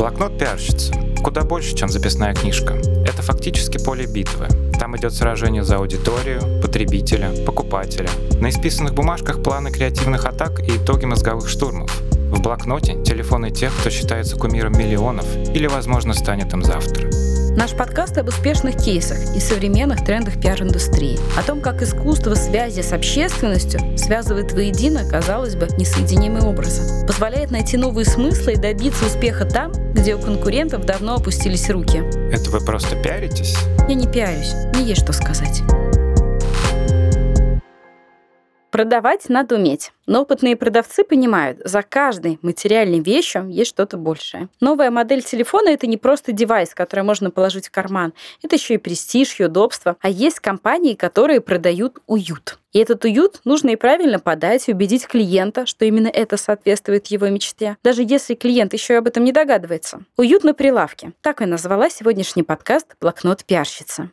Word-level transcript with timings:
Блокнот 0.00 0.38
пиарщицы. 0.38 0.94
Куда 1.22 1.42
больше, 1.42 1.76
чем 1.76 1.90
записная 1.90 2.32
книжка. 2.32 2.72
Это 3.04 3.20
фактически 3.20 3.76
поле 3.76 4.06
битвы. 4.06 4.48
Там 4.78 4.96
идет 4.96 5.12
сражение 5.12 5.62
за 5.62 5.76
аудиторию, 5.76 6.40
потребителя, 6.62 7.30
покупателя. 7.44 8.08
На 8.40 8.48
исписанных 8.48 8.94
бумажках 8.94 9.42
планы 9.42 9.70
креативных 9.70 10.24
атак 10.24 10.60
и 10.60 10.78
итоги 10.78 11.04
мозговых 11.04 11.50
штурмов. 11.50 12.00
В 12.32 12.40
блокноте 12.40 12.94
телефоны 13.04 13.50
тех, 13.50 13.76
кто 13.78 13.90
считается 13.90 14.36
кумиром 14.36 14.72
миллионов 14.72 15.26
или, 15.54 15.66
возможно, 15.66 16.14
станет 16.14 16.54
им 16.54 16.64
завтра. 16.64 17.10
Наш 17.60 17.72
подкаст 17.72 18.16
об 18.16 18.28
успешных 18.28 18.82
кейсах 18.82 19.36
и 19.36 19.38
современных 19.38 20.02
трендах 20.02 20.40
пиар-индустрии. 20.40 21.18
О 21.38 21.42
том, 21.42 21.60
как 21.60 21.82
искусство 21.82 22.34
связи 22.34 22.80
с 22.80 22.90
общественностью 22.90 23.98
связывает 23.98 24.52
воедино, 24.52 25.06
казалось 25.06 25.56
бы, 25.56 25.68
несоединимые 25.76 26.42
образы. 26.42 27.06
Позволяет 27.06 27.50
найти 27.50 27.76
новые 27.76 28.06
смыслы 28.06 28.54
и 28.54 28.56
добиться 28.56 29.04
успеха 29.04 29.44
там, 29.44 29.72
где 29.92 30.14
у 30.14 30.18
конкурентов 30.18 30.86
давно 30.86 31.16
опустились 31.16 31.68
руки. 31.68 31.98
Это 32.32 32.48
вы 32.48 32.64
просто 32.64 32.96
пиаритесь? 32.96 33.54
Я 33.86 33.94
не 33.94 34.06
пиарюсь, 34.06 34.54
не 34.74 34.84
есть 34.84 35.02
что 35.02 35.12
сказать. 35.12 35.60
Продавать 38.80 39.28
надо 39.28 39.56
уметь. 39.56 39.92
Но 40.06 40.22
опытные 40.22 40.56
продавцы 40.56 41.04
понимают, 41.04 41.58
за 41.62 41.82
каждой 41.82 42.38
материальной 42.40 43.00
вещью 43.00 43.46
есть 43.50 43.68
что-то 43.68 43.98
большее. 43.98 44.48
Новая 44.58 44.90
модель 44.90 45.22
телефона— 45.22 45.68
это 45.70 45.86
не 45.86 45.98
просто 45.98 46.32
девайс, 46.32 46.74
который 46.74 47.04
можно 47.04 47.30
положить 47.30 47.68
в 47.68 47.70
карман. 47.70 48.14
Это 48.42 48.56
еще 48.56 48.72
и 48.72 48.78
престиж, 48.78 49.38
и 49.38 49.44
удобство. 49.44 49.98
А 50.00 50.08
есть 50.08 50.40
компании, 50.40 50.94
которые 50.94 51.42
продают 51.42 51.98
уют. 52.06 52.58
И 52.72 52.78
этот 52.78 53.04
уют 53.04 53.42
нужно 53.44 53.68
и 53.68 53.76
правильно 53.76 54.18
подать, 54.18 54.66
и 54.70 54.72
убедить 54.72 55.06
клиента, 55.06 55.66
что 55.66 55.84
именно 55.84 56.08
это 56.08 56.38
соответствует 56.38 57.08
его 57.08 57.28
мечте, 57.28 57.76
даже 57.84 58.02
если 58.02 58.34
клиент 58.34 58.72
еще 58.72 58.94
и 58.94 58.96
об 58.96 59.08
этом 59.08 59.24
не 59.24 59.32
догадывается. 59.32 60.04
Уют 60.16 60.42
на 60.42 60.54
прилавке. 60.54 61.12
Так 61.20 61.42
я 61.42 61.46
назвала 61.46 61.90
сегодняшний 61.90 62.44
подкаст 62.44 62.96
«Блокнот 62.98 63.44
пиарщицы». 63.44 64.10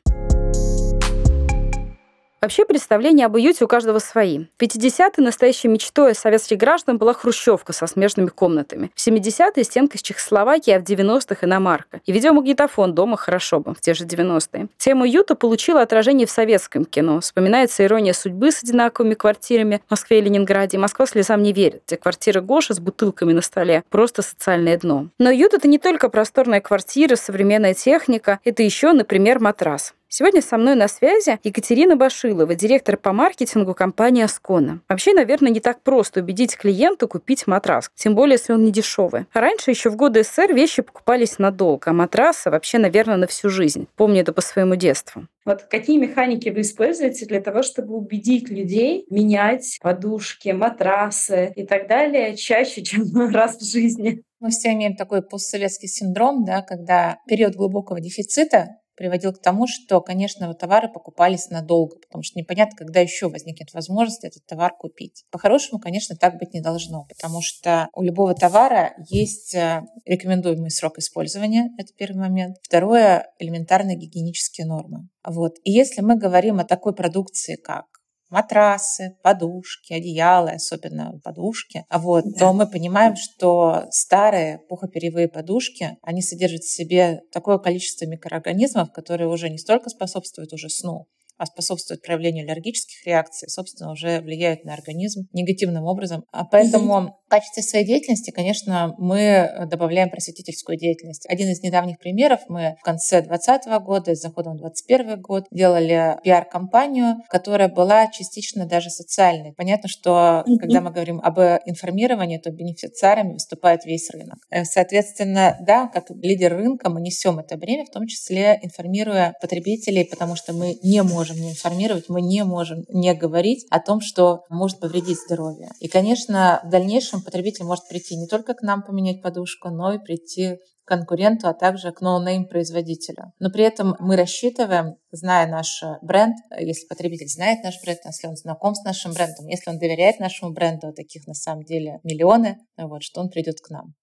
Вообще 2.39 2.65
представления 2.65 3.25
об 3.25 3.33
уюте 3.33 3.65
у 3.65 3.67
каждого 3.67 3.97
свои. 3.97 4.45
В 4.57 4.61
50-е 4.61 5.23
настоящей 5.23 5.69
мечтой 5.69 6.13
советских 6.13 6.57
граждан 6.57 6.99
была 6.99 7.13
хрущевка 7.13 7.73
со 7.73 7.87
смежными 7.87 8.27
комнатами. 8.27 8.91
В 8.93 9.05
70-е 9.05 9.63
стенка 9.63 9.97
из 9.97 10.03
Чехословакии, 10.03 10.71
а 10.71 10.79
в 10.79 10.83
90-х 10.83 11.47
иномарка. 11.47 11.99
И 12.05 12.11
видеомагнитофон 12.11 12.93
дома 12.93 13.17
хорошо 13.17 13.59
бы, 13.59 13.73
в 13.73 13.81
те 13.81 13.95
же 13.95 14.05
90-е. 14.05 14.67
Тема 14.77 15.03
уюта 15.03 15.33
получила 15.33 15.81
отражение 15.81 16.27
в 16.27 16.31
советском 16.31 16.85
кино. 16.85 17.21
Вспоминается 17.21 17.83
«Ирония 17.83 18.13
судьбы» 18.13 18.51
с 18.51 18.61
одинаковыми 18.61 19.15
квартирами 19.15 19.81
в 19.87 19.91
Москве 19.91 20.19
и 20.19 20.21
Ленинграде. 20.21 20.77
«Москва 20.77 21.07
слезам 21.07 21.41
не 21.41 21.53
верит», 21.53 21.81
где 21.87 21.97
квартира 21.97 22.41
Гоши 22.41 22.75
с 22.75 22.79
бутылками 22.79 23.33
на 23.33 23.41
столе. 23.41 23.83
Просто 23.89 24.21
социальное 24.21 24.77
дно. 24.77 25.07
Но 25.17 25.31
уют— 25.31 25.53
это 25.55 25.67
не 25.67 25.79
только 25.79 26.07
просторная 26.07 26.61
квартира, 26.61 27.15
современная 27.15 27.73
техника. 27.73 28.39
Это 28.43 28.61
еще, 28.61 28.93
например, 28.93 29.39
матрас. 29.39 29.95
Сегодня 30.09 30.41
со 30.41 30.57
мной 30.57 30.75
на 30.75 30.87
связи 30.87 31.37
Екатерина 31.43 31.97
Башилова, 31.97 32.55
директор 32.55 32.95
по 32.95 33.11
маркетингу 33.11 33.73
компании 33.73 34.23
Аскона. 34.23 34.79
Вообще, 34.87 35.13
наверное, 35.13 35.51
не 35.51 35.59
так 35.59 35.81
просто 35.83 36.21
убедить 36.21 36.55
клиента 36.55 37.07
купить 37.07 37.45
матрас, 37.45 37.91
тем 37.93 38.15
более, 38.15 38.35
если 38.35 38.53
он 38.53 38.63
не 38.63 38.71
дешевый. 38.71 39.25
А 39.33 39.41
раньше, 39.41 39.71
еще 39.71 39.89
в 39.89 39.97
годы 39.97 40.23
СССР, 40.23 40.53
вещи 40.53 40.81
покупались 40.81 41.39
надолго, 41.39 41.91
а 41.91 41.93
матрасы 41.93 42.49
вообще, 42.49 42.77
наверное, 42.77 43.17
на 43.17 43.27
всю 43.27 43.49
жизнь. 43.49 43.87
Помню 43.97 44.21
это 44.21 44.31
по 44.31 44.39
своему 44.39 44.75
детству. 44.75 45.27
Вот 45.43 45.63
какие 45.63 45.97
механики 45.97 46.47
вы 46.49 46.61
используете 46.61 47.25
для 47.25 47.41
того, 47.41 47.61
чтобы 47.61 47.93
убедить 47.93 48.49
людей 48.49 49.05
менять 49.09 49.77
подушки, 49.81 50.49
матрасы 50.49 51.51
и 51.53 51.65
так 51.65 51.89
далее 51.89 52.37
чаще, 52.37 52.81
чем 52.81 53.03
раз 53.33 53.57
в 53.57 53.69
жизни? 53.69 54.23
Мы 54.39 54.51
все 54.51 54.71
имеем 54.71 54.95
такой 54.95 55.21
постсоветский 55.21 55.89
синдром, 55.89 56.45
да, 56.45 56.61
когда 56.61 57.17
период 57.27 57.55
глубокого 57.55 57.99
дефицита 57.99 58.77
приводил 58.97 59.31
к 59.31 59.41
тому, 59.41 59.67
что, 59.67 60.01
конечно, 60.01 60.53
товары 60.55 60.89
покупались 60.89 61.49
надолго, 61.49 61.97
потому 61.99 62.23
что 62.23 62.37
непонятно, 62.37 62.75
когда 62.75 62.99
еще 62.99 63.29
возникнет 63.29 63.73
возможность 63.73 64.23
этот 64.23 64.45
товар 64.45 64.73
купить. 64.75 65.23
По-хорошему, 65.31 65.79
конечно, 65.79 66.15
так 66.15 66.37
быть 66.37 66.53
не 66.53 66.61
должно, 66.61 67.05
потому 67.05 67.41
что 67.41 67.89
у 67.93 68.01
любого 68.01 68.33
товара 68.33 68.95
есть 69.09 69.53
э, 69.55 69.83
рекомендуемый 70.05 70.71
срок 70.71 70.97
использования, 70.97 71.69
это 71.77 71.93
первый 71.95 72.17
момент. 72.17 72.57
Второе— 72.63 73.31
элементарные 73.39 73.95
гигиенические 73.95 74.65
нормы. 74.65 75.07
Вот. 75.23 75.57
И 75.63 75.71
если 75.71 76.01
мы 76.01 76.17
говорим 76.17 76.59
о 76.59 76.65
такой 76.65 76.95
продукции, 76.95 77.55
как 77.55 77.85
матрасы, 78.29 79.17
подушки, 79.23 79.93
одеяла, 79.93 80.51
особенно 80.51 81.19
подушки, 81.23 81.85
вот, 81.91 82.25
да. 82.25 82.39
то 82.39 82.53
мы 82.53 82.67
понимаем, 82.67 83.15
что 83.15 83.85
старые 83.91 84.59
пухоперьевые 84.69 85.27
подушки, 85.27 85.97
они 86.01 86.21
содержат 86.21 86.61
в 86.61 86.73
себе 86.73 87.21
такое 87.31 87.57
количество 87.57 88.05
микроорганизмов, 88.05 88.91
которые 88.91 89.29
уже 89.29 89.49
не 89.49 89.57
столько 89.57 89.89
способствуют 89.89 90.53
уже 90.53 90.69
сну, 90.69 91.07
а 91.37 91.45
способствуют 91.45 92.01
проявлению 92.01 92.45
аллергических 92.45 93.05
реакций, 93.05 93.49
собственно, 93.49 93.91
уже 93.91 94.21
влияют 94.21 94.63
на 94.65 94.73
организм 94.73 95.27
негативным 95.33 95.85
образом. 95.85 96.23
А 96.31 96.45
поэтому 96.45 97.17
в 97.25 97.29
качестве 97.29 97.63
своей 97.63 97.85
деятельности, 97.85 98.31
конечно, 98.31 98.95
мы 98.97 99.67
добавляем 99.69 100.09
просветительскую 100.09 100.77
деятельность. 100.77 101.25
Один 101.27 101.49
из 101.49 101.61
недавних 101.61 101.99
примеров 101.99 102.41
мы 102.47 102.75
в 102.79 102.83
конце 102.83 103.21
2020 103.21 103.83
года 103.83 104.15
с 104.15 104.21
заходом 104.21 104.53
в 104.53 104.61
2021 104.61 105.21
год 105.21 105.45
делали 105.51 106.17
пиар-компанию, 106.23 107.17
которая 107.29 107.67
была 107.67 108.07
частично 108.07 108.65
даже 108.65 108.89
социальной. 108.89 109.53
Понятно, 109.53 109.89
что 109.89 110.43
когда 110.59 110.81
мы 110.81 110.91
говорим 110.91 111.19
об 111.19 111.37
информировании, 111.65 112.37
то 112.37 112.49
бенефициарами 112.51 113.33
выступает 113.33 113.85
весь 113.85 114.09
рынок. 114.09 114.37
Э, 114.49 114.63
соответственно, 114.63 115.57
да, 115.61 115.87
как 115.87 116.09
лидер 116.09 116.55
рынка 116.55 116.89
мы 116.89 117.01
несем 117.01 117.39
это 117.39 117.57
бремя, 117.57 117.85
в 117.85 117.91
том 117.91 118.07
числе 118.07 118.59
информируя 118.61 119.35
потребителей, 119.41 120.05
потому 120.05 120.35
что 120.35 120.53
мы 120.53 120.77
не 120.81 121.03
можем 121.03 121.26
можем 121.27 121.43
не 121.43 121.51
информировать, 121.51 122.09
мы 122.09 122.21
не 122.21 122.43
можем 122.43 122.85
не 122.89 123.13
говорить 123.13 123.65
о 123.69 123.79
том, 123.79 124.01
что 124.01 124.43
может 124.49 124.79
повредить 124.79 125.19
здоровье. 125.19 125.69
И, 125.79 125.87
конечно, 125.87 126.61
в 126.63 126.69
дальнейшем 126.69 127.21
потребитель 127.21 127.65
может 127.65 127.87
прийти 127.87 128.15
не 128.15 128.27
только 128.27 128.53
к 128.53 128.61
нам 128.61 128.83
поменять 128.83 129.21
подушку, 129.21 129.69
но 129.69 129.93
и 129.93 129.99
прийти 129.99 130.57
конкуренту, 130.85 131.49
а 131.49 131.53
также 131.53 131.91
к 131.91 131.99
no-name 131.99 132.47
производителю. 132.47 133.33
Но 133.39 133.49
при 133.49 133.65
этом 133.65 133.95
мы 133.99 134.15
рассчитываем, 134.15 134.95
зная 135.11 135.45
наш 135.47 135.83
бренд, 136.01 136.37
если 136.57 136.87
потребитель 136.87 137.27
знает 137.27 137.61
наш 137.63 137.81
бренд, 137.83 137.99
если 138.05 138.27
он 138.27 138.37
знаком 138.37 138.73
с 138.73 138.83
нашим 138.83 139.11
брендом, 139.11 139.47
если 139.47 139.69
он 139.69 139.79
доверяет 139.79 140.19
нашему 140.19 140.53
бренду, 140.53 140.93
таких 140.93 141.27
на 141.27 141.33
самом 141.33 141.63
деле 141.63 141.99
миллионы, 142.03 142.57
вот, 142.77 143.03
что 143.03 143.19
он 143.19 143.29
придет 143.29 143.59
к 143.59 143.69
нам. 143.69 143.95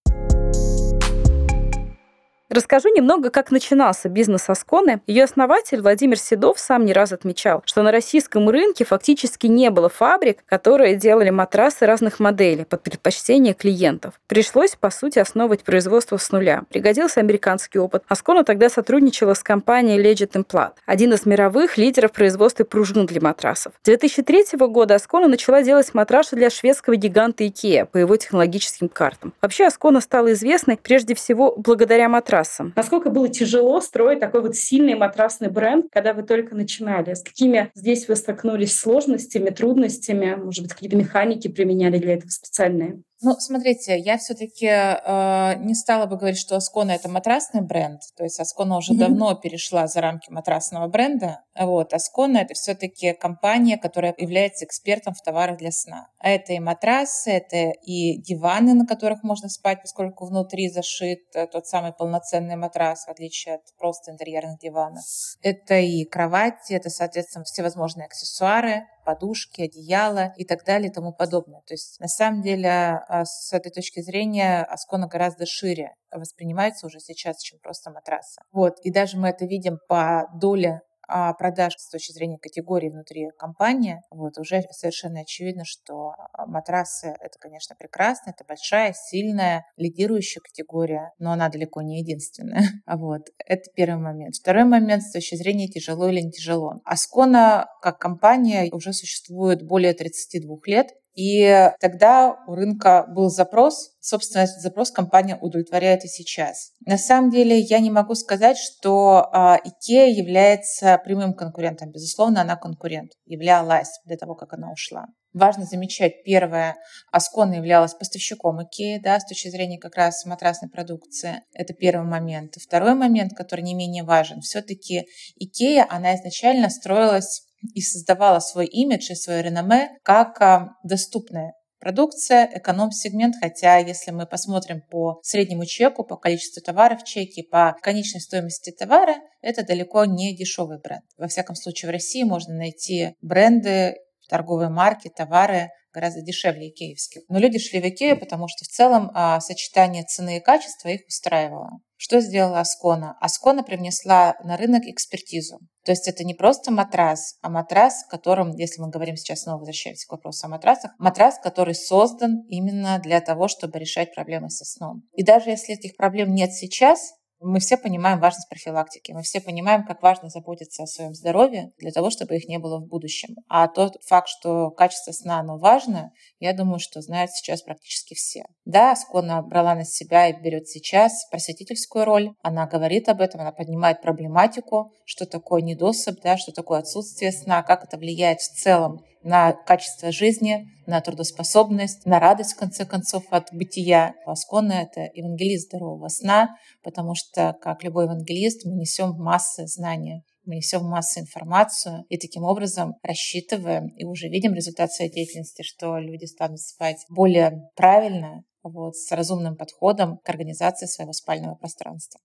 Расскажу 2.51 2.91
немного, 2.95 3.31
как 3.31 3.51
начинался 3.51 4.11
бизнес 4.11 4.51
Асконы. 4.51 5.01
Ее 5.07 5.25
основатель 5.25 5.81
Владимир 5.81 6.19
Седов 6.19 6.59
сам 6.59 6.85
не 6.85 6.93
раз 6.93 7.11
отмечал, 7.11 7.63
что 7.65 7.83
на 7.83 7.91
российском 7.91 8.51
рынке 8.51 8.85
фактически 8.85 9.47
не 9.47 9.71
было 9.71 9.89
фабрик, 9.89 10.45
которые 10.45 10.95
делали 10.97 11.31
матрасы 11.31 11.87
разных 11.87 12.21
моделей 12.21 12.67
под 12.67 12.83
предпочтение 12.83 13.55
клиентов. 13.55 14.21
Пришлось, 14.27 14.77
по 14.77 14.91
сути, 14.91 15.19
основывать 15.19 15.65
производство 15.65 16.19
с 16.19 16.31
нуля. 16.33 16.65
Пригодился 16.69 17.21
американский 17.21 17.79
опыт. 17.79 18.05
Аскона 18.09 18.45
тогда 18.45 18.69
сотрудничала 18.69 19.33
с 19.33 19.43
компанией 19.43 19.99
Legit 19.99 20.33
Implant, 20.33 20.75
один 20.85 21.15
из 21.15 21.25
мировых 21.25 21.79
лидеров 21.79 22.13
производства 22.13 22.65
пружин 22.65 23.07
для 23.07 23.23
матрасов. 23.23 23.73
С 23.83 23.87
2003 23.87 24.59
года 24.69 24.97
Аскона 24.97 25.29
начала 25.29 25.63
делать 25.63 25.95
матрасы 25.95 26.37
для 26.37 26.51
шведского 26.51 26.97
гиганта 26.97 27.45
IKEA 27.45 27.87
по 27.87 27.97
его 27.97 28.15
технологическим 28.19 28.91
картам. 28.91 29.33
Вообще 29.41 29.65
Аскона 29.65 30.03
стала 30.03 30.35
известной 30.35 30.77
прежде 30.77 31.15
всего 31.15 31.55
благодаря 31.57 32.11
матрасам 32.11 32.34
матрасам. 32.35 32.73
Насколько 32.77 33.11
было 33.11 33.29
тяжело 33.29 33.81
строить 33.81 34.21
такой 34.21 34.43
вот 34.43 34.57
сильный 34.57 34.95
матрасный 34.95 35.49
бренд, 35.49 35.87
когда 35.93 36.13
вы 36.13 36.23
только 36.23 36.55
начинали? 36.55 37.15
С 37.15 37.23
какими 37.23 37.71
здесь 37.75 38.09
вы 38.09 38.17
столкнулись 38.17 38.77
сложностями, 38.77 39.51
трудностями? 39.51 40.35
Может 40.35 40.65
быть, 40.65 40.73
какие-то 40.73 40.97
механики 40.97 41.49
применяли 41.49 41.99
для 41.99 42.15
этого 42.15 42.31
специальные? 42.31 43.03
Ну, 43.23 43.37
смотрите, 43.39 43.99
я 43.99 44.19
все-таки 44.19 44.67
э, 44.67 45.55
не 45.59 45.75
стала 45.75 46.07
бы 46.07 46.17
говорить, 46.17 46.39
что 46.39 46.57
Аскона 46.57 46.93
это 46.93 47.09
матрасный 47.09 47.63
бренд. 47.63 48.01
То 48.17 48.25
есть 48.25 48.41
Аскона 48.41 48.77
уже 48.77 48.93
mm-hmm. 48.93 48.99
давно 48.99 49.35
перешла 49.35 49.87
за 49.87 50.01
рамки 50.01 50.31
матрасного 50.31 50.89
бренда. 50.89 51.41
Вот, 51.59 51.95
Аскона 51.95 52.39
это 52.39 52.55
все-таки 52.55 53.13
компания, 53.13 53.79
которая 53.79 54.15
является 54.19 54.65
экспертом 54.65 55.15
в 55.15 55.23
товарах 55.23 55.59
для 55.59 55.71
сна. 55.71 56.09
А 56.19 56.31
это 56.31 56.53
и 56.53 56.59
матрасы, 56.59 57.31
это 57.31 57.71
и 57.83 58.21
диваны, 58.21 58.75
на 58.75 58.87
которых 58.87 59.23
можно 59.23 59.49
спать, 59.49 59.81
поскольку 59.83 60.27
внутри 60.27 60.69
зашит 60.69 61.23
э, 61.35 61.47
тот 61.47 61.67
самый 61.67 61.93
полноценный 61.93 62.57
матрас, 62.57 63.07
в 63.07 63.11
отличие 63.11 63.55
от 63.57 63.63
просто 63.79 64.11
интерьерных 64.11 64.59
диванов. 64.59 65.05
Это 65.43 65.77
и 65.77 66.05
кровати, 66.05 66.75
это, 66.75 66.91
соответственно, 66.91 67.45
всевозможные 67.45 68.07
аксессуары, 68.07 68.87
подушки, 69.05 69.63
одеяла 69.63 70.33
и 70.37 70.45
так 70.45 70.65
далее 70.65 70.91
и 70.91 70.93
тому 70.93 71.13
подобное. 71.13 71.61
То 71.67 71.75
есть 71.75 72.01
на 72.01 72.09
самом 72.09 72.43
деле 72.43 72.69
а, 72.69 73.25
с 73.25 73.53
этой 73.53 73.71
точки 73.71 74.01
зрения 74.01 74.63
Аскона 74.63 75.07
гораздо 75.07 75.47
шире 75.47 75.95
воспринимается 76.11 76.87
уже 76.87 77.01
сейчас, 77.01 77.41
чем 77.41 77.59
просто 77.61 77.91
матрасы. 77.91 78.41
Вот. 78.53 78.79
И 78.83 78.91
даже 78.91 79.19
мы 79.19 79.29
это 79.29 79.45
видим 79.47 79.79
по 79.89 80.29
доле 80.35 80.81
а, 81.09 81.33
продаж 81.35 81.75
с 81.77 81.91
точки 81.91 82.13
зрения 82.13 82.39
категории 82.39 82.89
внутри 82.89 83.31
компании, 83.39 84.01
вот, 84.11 84.39
уже 84.39 84.63
совершенно 84.71 85.21
очевидно, 85.21 85.65
что 85.65 86.15
а, 86.33 86.47
матрасы— 86.47 87.15
это, 87.21 87.39
конечно, 87.39 87.77
прекрасно, 87.79 88.31
это 88.31 88.45
большая, 88.47 88.95
сильная, 88.95 89.65
лидирующая 89.77 90.43
категория, 90.43 91.13
но 91.19 91.33
она 91.33 91.49
далеко 91.49 91.83
не 91.83 92.01
единственная. 92.01 92.63
Вот. 93.05 93.23
Это 93.45 93.71
первый 93.75 94.01
момент. 94.01 94.37
Второй 94.37 94.65
момент 94.65 95.03
с 95.03 95.13
точки 95.13 95.35
зрения 95.35 95.69
тяжело 95.69 96.09
или 96.09 96.21
не 96.21 96.31
тяжело. 96.31 96.81
Аскона 96.85 97.67
как 97.83 97.99
компания 97.99 98.69
уже 98.73 98.93
существует 98.93 99.63
более 99.63 99.95
32 99.95 100.57
лет, 100.67 100.89
и 101.15 101.71
тогда 101.81 102.37
у 102.47 102.55
рынка 102.55 103.07
был 103.09 103.31
запрос, 103.31 103.93
собственно, 104.01 104.43
этот 104.43 104.61
запрос 104.61 104.91
компания 104.91 105.39
удовлетворяет 105.41 106.05
и 106.05 106.09
сейчас. 106.09 106.73
На 106.85 106.99
самом 106.99 107.31
деле 107.31 107.59
я 107.59 107.79
не 107.79 107.91
могу 107.91 108.15
сказать, 108.15 108.59
что 108.59 109.29
а, 109.33 109.59
IKEA 109.59 110.11
является 110.11 111.01
прямым 111.05 111.35
конкурентом. 111.35 111.91
Безусловно, 111.91 112.41
она 112.41 112.57
конкурент, 112.57 113.13
являлась 113.27 114.01
до 114.05 114.17
того, 114.17 114.35
как 114.35 114.53
она 114.55 114.73
ушла. 114.73 115.07
Важно 115.33 115.65
замечать, 115.65 116.23
первое, 116.25 116.77
Аскона 117.11 117.55
являлась 117.55 117.95
поставщиком 117.95 118.61
IKEA, 118.61 119.01
да, 119.01 119.19
с 119.19 119.27
точки 119.27 119.49
зрения 119.49 119.79
как 119.79 119.97
раз 119.97 120.25
матрасной 120.25 120.69
продукции. 120.69 121.43
Это 121.53 121.75
первый 121.75 122.07
момент. 122.07 122.55
Второй 122.55 122.95
момент, 122.95 123.33
который 123.35 123.63
не 123.63 123.75
менее 123.75 124.05
важен, 124.05 124.41
все-таки 124.41 125.07
IKEA, 125.41 125.87
она 125.89 126.15
изначально 126.17 126.71
строилась 126.71 127.43
и 127.75 127.81
создавала 127.81 128.41
свой 128.41 128.67
имидж 128.67 129.11
и 129.13 129.15
свое 129.15 129.43
реноме 129.43 129.91
как 130.03 130.41
а, 130.41 130.71
доступная 130.83 131.55
продукция, 131.85 132.51
эконом-сегмент, 132.55 133.35
хотя 133.39 133.77
если 133.77 134.11
мы 134.11 134.27
посмотрим 134.27 134.81
по 134.91 135.21
среднему 135.23 135.67
чеку, 135.67 136.03
по 136.03 136.17
количеству 136.17 136.63
товаров 136.63 137.03
в 137.03 137.05
чеке, 137.05 137.43
по 137.43 137.77
конечной 137.83 138.23
стоимости 138.23 138.71
товара, 138.71 139.17
это 139.43 139.67
далеко 139.67 140.07
не 140.07 140.35
дешевый 140.35 140.79
бренд. 140.83 141.05
Во 141.19 141.29
всяком 141.29 141.57
случае, 141.57 141.91
в 141.91 141.93
России 141.93 142.23
можно 142.23 142.55
найти 142.55 143.15
бренды, 143.21 143.97
торговые 144.31 144.71
марки, 144.71 145.11
товары 145.15 145.69
гораздо 145.95 146.21
дешевле 146.21 146.69
икеевских. 146.69 147.23
Но 147.29 147.39
люди 147.39 147.59
шли 147.59 147.81
в 147.81 147.89
Икею, 147.89 148.19
потому 148.19 148.49
что 148.49 148.65
в 148.65 148.69
целом 148.69 149.11
а, 149.15 149.41
сочетание 149.41 150.05
цены 150.05 150.39
и 150.39 150.41
качества 150.41 150.89
их 150.89 151.07
устраивало. 151.07 151.81
Что 151.97 152.21
сделала 152.21 152.61
Аскона? 152.61 153.17
Аскона 153.21 153.63
привнесла 153.63 154.37
на 154.43 154.57
рынок 154.57 154.83
экспертизу. 154.85 155.61
То 155.85 155.93
есть 155.93 156.09
это 156.09 156.25
не 156.25 156.35
просто 156.35 156.71
матрас, 156.71 157.37
а 157.41 157.49
матрас, 157.49 158.05
которым, 158.11 158.55
если 158.57 158.83
мы 158.83 158.91
говорим 158.91 159.17
сейчас 159.17 159.43
снова 159.43 159.59
возвращаемся 159.59 160.07
к 160.09 160.13
вопросу 160.13 160.47
о 160.47 160.51
матрасах, 160.51 160.93
матрас, 160.99 161.39
который 161.39 161.75
создан 161.75 162.43
именно 162.49 162.99
для 162.99 163.21
того, 163.21 163.49
чтобы 163.49 163.79
решать 163.79 164.15
проблемы 164.15 164.51
со 164.51 164.65
сном. 164.65 165.03
И 165.15 165.23
даже 165.23 165.51
если 165.51 165.75
этих 165.75 165.97
проблем 165.97 166.35
нет 166.35 166.53
сейчас, 166.53 167.15
мы 167.45 167.61
все 167.61 167.77
понимаем 167.77 168.19
важность 168.21 168.49
профилактики, 168.49 169.13
мы 169.13 169.23
все 169.23 169.41
понимаем, 169.41 169.85
как 169.85 170.03
важно 170.03 170.29
заботиться 170.29 170.83
о 170.83 170.87
своем 170.87 171.15
здоровье 171.15 171.73
для 171.79 171.93
того, 171.93 172.11
чтобы 172.11 172.37
их 172.37 172.49
не 172.49 172.59
было 172.59 172.79
в 172.79 172.87
будущем. 172.87 173.37
А 173.49 173.69
тот 173.69 173.97
факт, 174.07 174.29
что 174.29 174.71
качество 174.71 175.13
сна, 175.13 175.41
оно 175.41 175.59
важно, 175.59 176.13
я 176.41 176.53
думаю, 176.53 176.79
что 176.79 177.01
знают 177.01 177.31
сейчас 177.31 177.63
практически 177.63 178.15
все. 178.15 178.45
Да, 178.65 178.97
Скона 178.97 179.43
брала 179.43 179.75
на 179.75 179.85
себя 179.85 180.29
и 180.29 180.41
берет 180.41 180.69
сейчас 180.69 181.27
просветительскую 181.31 182.05
роль. 182.05 182.31
Она 182.43 182.67
говорит 182.67 183.09
об 183.09 183.21
этом, 183.21 183.41
она 183.41 183.53
поднимает 183.53 184.01
проблематику, 184.01 184.93
что 185.05 185.27
такое 185.27 185.63
недосып, 185.63 186.21
да, 186.23 186.37
что 186.37 186.53
такое 186.53 186.79
отсутствие 186.81 187.33
сна, 187.33 187.63
как 187.63 187.85
это 187.85 187.97
влияет 187.97 188.41
в 188.41 188.55
целом 188.55 189.05
на 189.25 189.53
качество 189.53 190.13
жизни, 190.13 190.69
на 190.87 191.01
трудоспособность, 191.01 192.07
на 192.07 192.21
радость, 192.21 192.53
в 192.53 192.59
конце 192.59 192.85
концов, 192.85 193.25
от 193.31 193.49
бытия. 193.53 194.15
Аскона— 194.27 194.73
это 194.83 195.11
евангелист 195.15 195.69
здорового 195.69 196.09
сна, 196.09 196.57
потому 196.83 197.15
что, 197.15 197.57
как 197.61 197.83
любой 197.83 198.05
евангелист, 198.05 198.65
мы 198.67 198.77
несем 198.77 199.17
массы 199.17 199.67
знания 199.67 200.23
мы 200.47 200.57
несем 200.57 200.85
массу 200.85 201.21
информацию 201.21 202.05
и 202.09 202.19
таким 202.19 202.45
образом 202.45 202.97
рассчитываем 203.03 203.89
и 203.89 204.05
уже 204.05 204.29
видим 204.29 204.55
результат 204.55 204.93
своей 204.93 205.11
деятельности, 205.11 205.63
что 205.63 205.99
люди 205.99 206.27
станут 206.27 206.61
спать 206.61 207.05
более 207.09 207.71
правильно, 207.77 208.45
вот, 208.63 208.97
с 208.97 209.11
разумным 209.13 209.57
подходом 209.57 210.19
к 210.19 210.29
организации 210.29 210.87
своего 210.87 211.13
спального 211.13 211.55
пространства. 211.55 212.21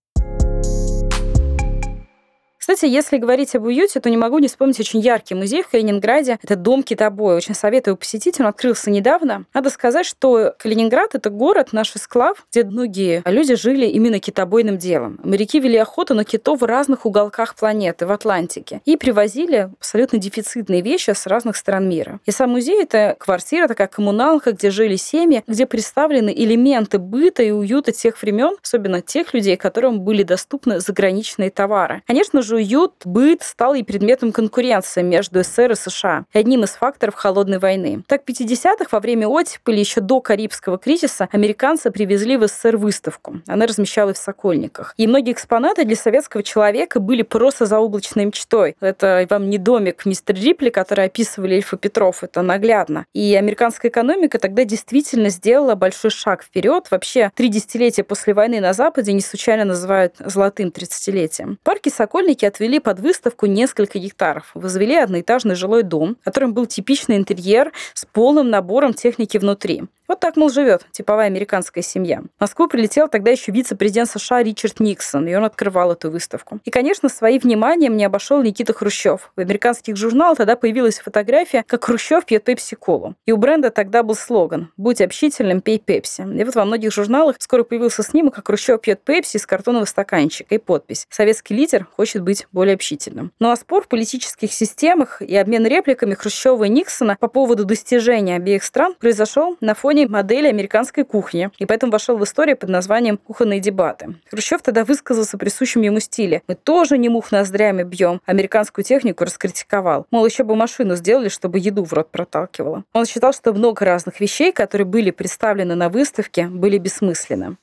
Кстати, 2.70 2.88
если 2.88 3.18
говорить 3.18 3.52
об 3.56 3.64
уюте, 3.64 3.98
то 3.98 4.08
не 4.10 4.16
могу 4.16 4.38
не 4.38 4.46
вспомнить 4.46 4.78
очень 4.78 5.00
яркий 5.00 5.34
музей 5.34 5.64
в 5.64 5.68
Калининграде. 5.68 6.38
Это 6.40 6.54
дом 6.54 6.84
китобоя. 6.84 7.34
Очень 7.34 7.56
советую 7.56 7.96
посетить. 7.96 8.38
Он 8.38 8.46
открылся 8.46 8.92
недавно. 8.92 9.44
Надо 9.52 9.70
сказать, 9.70 10.06
что 10.06 10.54
Калининград— 10.56 11.10
это 11.16 11.30
город, 11.30 11.72
наш 11.72 11.96
эсклав, 11.96 12.46
где 12.52 12.62
многие 12.62 13.24
люди 13.24 13.56
жили 13.56 13.86
именно 13.86 14.20
китобойным 14.20 14.78
делом. 14.78 15.18
Моряки 15.24 15.58
вели 15.58 15.78
охоту 15.78 16.14
на 16.14 16.22
китов 16.22 16.60
в 16.60 16.64
разных 16.64 17.06
уголках 17.06 17.56
планеты, 17.56 18.06
в 18.06 18.12
Атлантике. 18.12 18.82
И 18.84 18.96
привозили 18.96 19.68
абсолютно 19.80 20.20
дефицитные 20.20 20.80
вещи 20.80 21.10
с 21.10 21.26
разных 21.26 21.56
стран 21.56 21.88
мира. 21.88 22.20
И 22.24 22.30
сам 22.30 22.50
музей— 22.50 22.80
это 22.84 23.16
квартира, 23.18 23.66
такая 23.66 23.88
коммуналка, 23.88 24.52
где 24.52 24.70
жили 24.70 24.94
семьи, 24.94 25.42
где 25.48 25.66
представлены 25.66 26.32
элементы 26.32 27.00
быта 27.00 27.42
и 27.42 27.50
уюта 27.50 27.90
тех 27.90 28.22
времен, 28.22 28.54
особенно 28.62 29.02
тех 29.02 29.34
людей, 29.34 29.56
которым 29.56 30.02
были 30.02 30.22
доступны 30.22 30.78
заграничные 30.78 31.50
товары. 31.50 32.04
Конечно 32.06 32.42
же, 32.42 32.59
уют, 32.60 32.92
быт 33.04 33.42
стал 33.42 33.74
и 33.74 33.82
предметом 33.82 34.32
конкуренции 34.32 35.02
между 35.02 35.42
СССР 35.42 35.72
и 35.72 35.74
США, 35.74 36.24
одним 36.32 36.64
из 36.64 36.70
факторов 36.70 37.14
холодной 37.14 37.58
войны. 37.58 38.02
Так, 38.06 38.22
в 38.24 38.28
50-х, 38.28 38.86
во 38.90 39.00
время 39.00 39.26
оттепели, 39.28 39.78
еще 39.78 40.00
до 40.00 40.20
Карибского 40.20 40.78
кризиса, 40.78 41.28
американцы 41.32 41.90
привезли 41.90 42.36
в 42.36 42.46
СССР 42.46 42.76
выставку. 42.76 43.40
Она 43.46 43.66
размещалась 43.66 44.18
в 44.18 44.22
Сокольниках. 44.22 44.94
И 44.96 45.06
многие 45.06 45.32
экспонаты 45.32 45.84
для 45.84 45.96
советского 45.96 46.42
человека 46.42 47.00
были 47.00 47.22
просто 47.22 47.66
заоблачной 47.66 48.26
мечтой. 48.26 48.76
Это 48.80 49.26
вам 49.30 49.48
не 49.48 49.58
домик 49.58 50.04
мистер 50.04 50.34
Рипли, 50.34 50.70
который 50.70 51.06
описывали 51.06 51.56
Эльфа 51.56 51.76
Петров, 51.76 52.22
это 52.22 52.42
наглядно. 52.42 53.06
И 53.14 53.34
американская 53.34 53.90
экономика 53.90 54.38
тогда 54.38 54.64
действительно 54.64 55.30
сделала 55.30 55.74
большой 55.74 56.10
шаг 56.10 56.42
вперед. 56.42 56.86
Вообще, 56.90 57.30
три 57.34 57.48
десятилетия 57.48 58.04
после 58.04 58.34
войны 58.34 58.60
на 58.60 58.72
Западе 58.72 59.12
не 59.12 59.20
случайно 59.20 59.64
называют 59.64 60.16
золотым 60.18 60.68
30-летием. 60.68 61.56
Парки 61.62 61.88
Сокольники 61.88 62.39
отвели 62.46 62.80
под 62.80 63.00
выставку 63.00 63.46
несколько 63.46 63.98
гектаров. 63.98 64.50
Возвели 64.54 64.96
одноэтажный 64.96 65.54
жилой 65.54 65.82
дом, 65.82 66.16
в 66.20 66.24
котором 66.24 66.54
был 66.54 66.66
типичный 66.66 67.16
интерьер 67.16 67.72
с 67.94 68.04
полным 68.04 68.50
набором 68.50 68.94
техники 68.94 69.38
внутри. 69.38 69.84
Вот 70.10 70.18
так, 70.18 70.36
мол, 70.36 70.48
живет 70.50 70.86
типовая 70.90 71.28
американская 71.28 71.84
семья. 71.84 72.22
В 72.38 72.40
Москву 72.40 72.66
прилетел 72.66 73.06
тогда 73.06 73.30
еще 73.30 73.52
вице-президент 73.52 74.10
США 74.10 74.42
Ричард 74.42 74.80
Никсон, 74.80 75.28
и 75.28 75.34
он 75.36 75.44
открывал 75.44 75.92
эту 75.92 76.10
выставку. 76.10 76.58
И, 76.64 76.70
конечно, 76.72 77.08
свои 77.08 77.38
вниманием 77.38 77.96
не 77.96 78.04
обошел 78.04 78.42
Никита 78.42 78.72
Хрущев. 78.72 79.30
В 79.36 79.40
американских 79.40 79.94
журналах 79.94 80.38
тогда 80.38 80.56
появилась 80.56 80.98
фотография, 80.98 81.62
как 81.64 81.84
Хрущев 81.84 82.24
пьет 82.24 82.42
пепси-колу. 82.42 83.14
И 83.24 83.30
у 83.30 83.36
бренда 83.36 83.70
тогда 83.70 84.02
был 84.02 84.16
слоган 84.16 84.72
«Будь 84.76 85.00
общительным, 85.00 85.60
пей 85.60 85.78
пепси». 85.78 86.22
И 86.22 86.42
вот 86.42 86.56
во 86.56 86.64
многих 86.64 86.92
журналах 86.92 87.36
скоро 87.38 87.62
появился 87.62 88.02
снимок, 88.02 88.34
как 88.34 88.48
Хрущев 88.48 88.80
пьет 88.80 89.00
пепси 89.04 89.36
из 89.36 89.46
картонного 89.46 89.84
стаканчика 89.84 90.56
и 90.56 90.58
подпись 90.58 91.06
«Советский 91.08 91.54
лидер 91.54 91.86
хочет 91.96 92.22
быть 92.22 92.48
более 92.50 92.74
общительным». 92.74 93.30
Ну 93.38 93.52
а 93.52 93.54
спор 93.54 93.84
в 93.84 93.86
политических 93.86 94.52
системах 94.52 95.22
и 95.22 95.36
обмен 95.36 95.64
репликами 95.68 96.14
Хрущева 96.14 96.64
и 96.64 96.68
Никсона 96.68 97.16
по 97.20 97.28
поводу 97.28 97.64
достижения 97.64 98.34
обеих 98.34 98.64
стран 98.64 98.96
произошел 98.98 99.56
на 99.60 99.76
фоне 99.76 99.99
исследований 100.00 100.06
модели 100.06 100.48
американской 100.48 101.04
кухни, 101.04 101.50
и 101.58 101.66
поэтому 101.66 101.92
вошел 101.92 102.16
в 102.16 102.24
историю 102.24 102.56
под 102.56 102.68
названием 102.68 103.16
«Кухонные 103.16 103.60
дебаты». 103.60 104.14
Хрущев 104.30 104.62
тогда 104.62 104.84
высказался 104.84 105.36
в 105.36 105.40
присущем 105.40 105.82
ему 105.82 106.00
стиле. 106.00 106.42
«Мы 106.46 106.54
тоже 106.54 106.98
не 106.98 107.08
мух 107.08 107.32
ноздрями 107.32 107.82
бьем». 107.82 108.20
Американскую 108.26 108.84
технику 108.84 109.24
раскритиковал. 109.24 110.06
Мол, 110.10 110.26
еще 110.26 110.44
бы 110.44 110.56
машину 110.56 110.96
сделали, 110.96 111.28
чтобы 111.28 111.58
еду 111.58 111.84
в 111.84 111.92
рот 111.92 112.10
проталкивала. 112.10 112.84
Он 112.92 113.06
считал, 113.06 113.32
что 113.32 113.52
много 113.52 113.84
разных 113.84 114.20
вещей, 114.20 114.52
которые 114.52 114.86
были 114.86 115.10
представлены 115.10 115.74
на 115.74 115.88
выставке, 115.88 116.46
были 116.46 116.78
бессмысленны. 116.78 117.56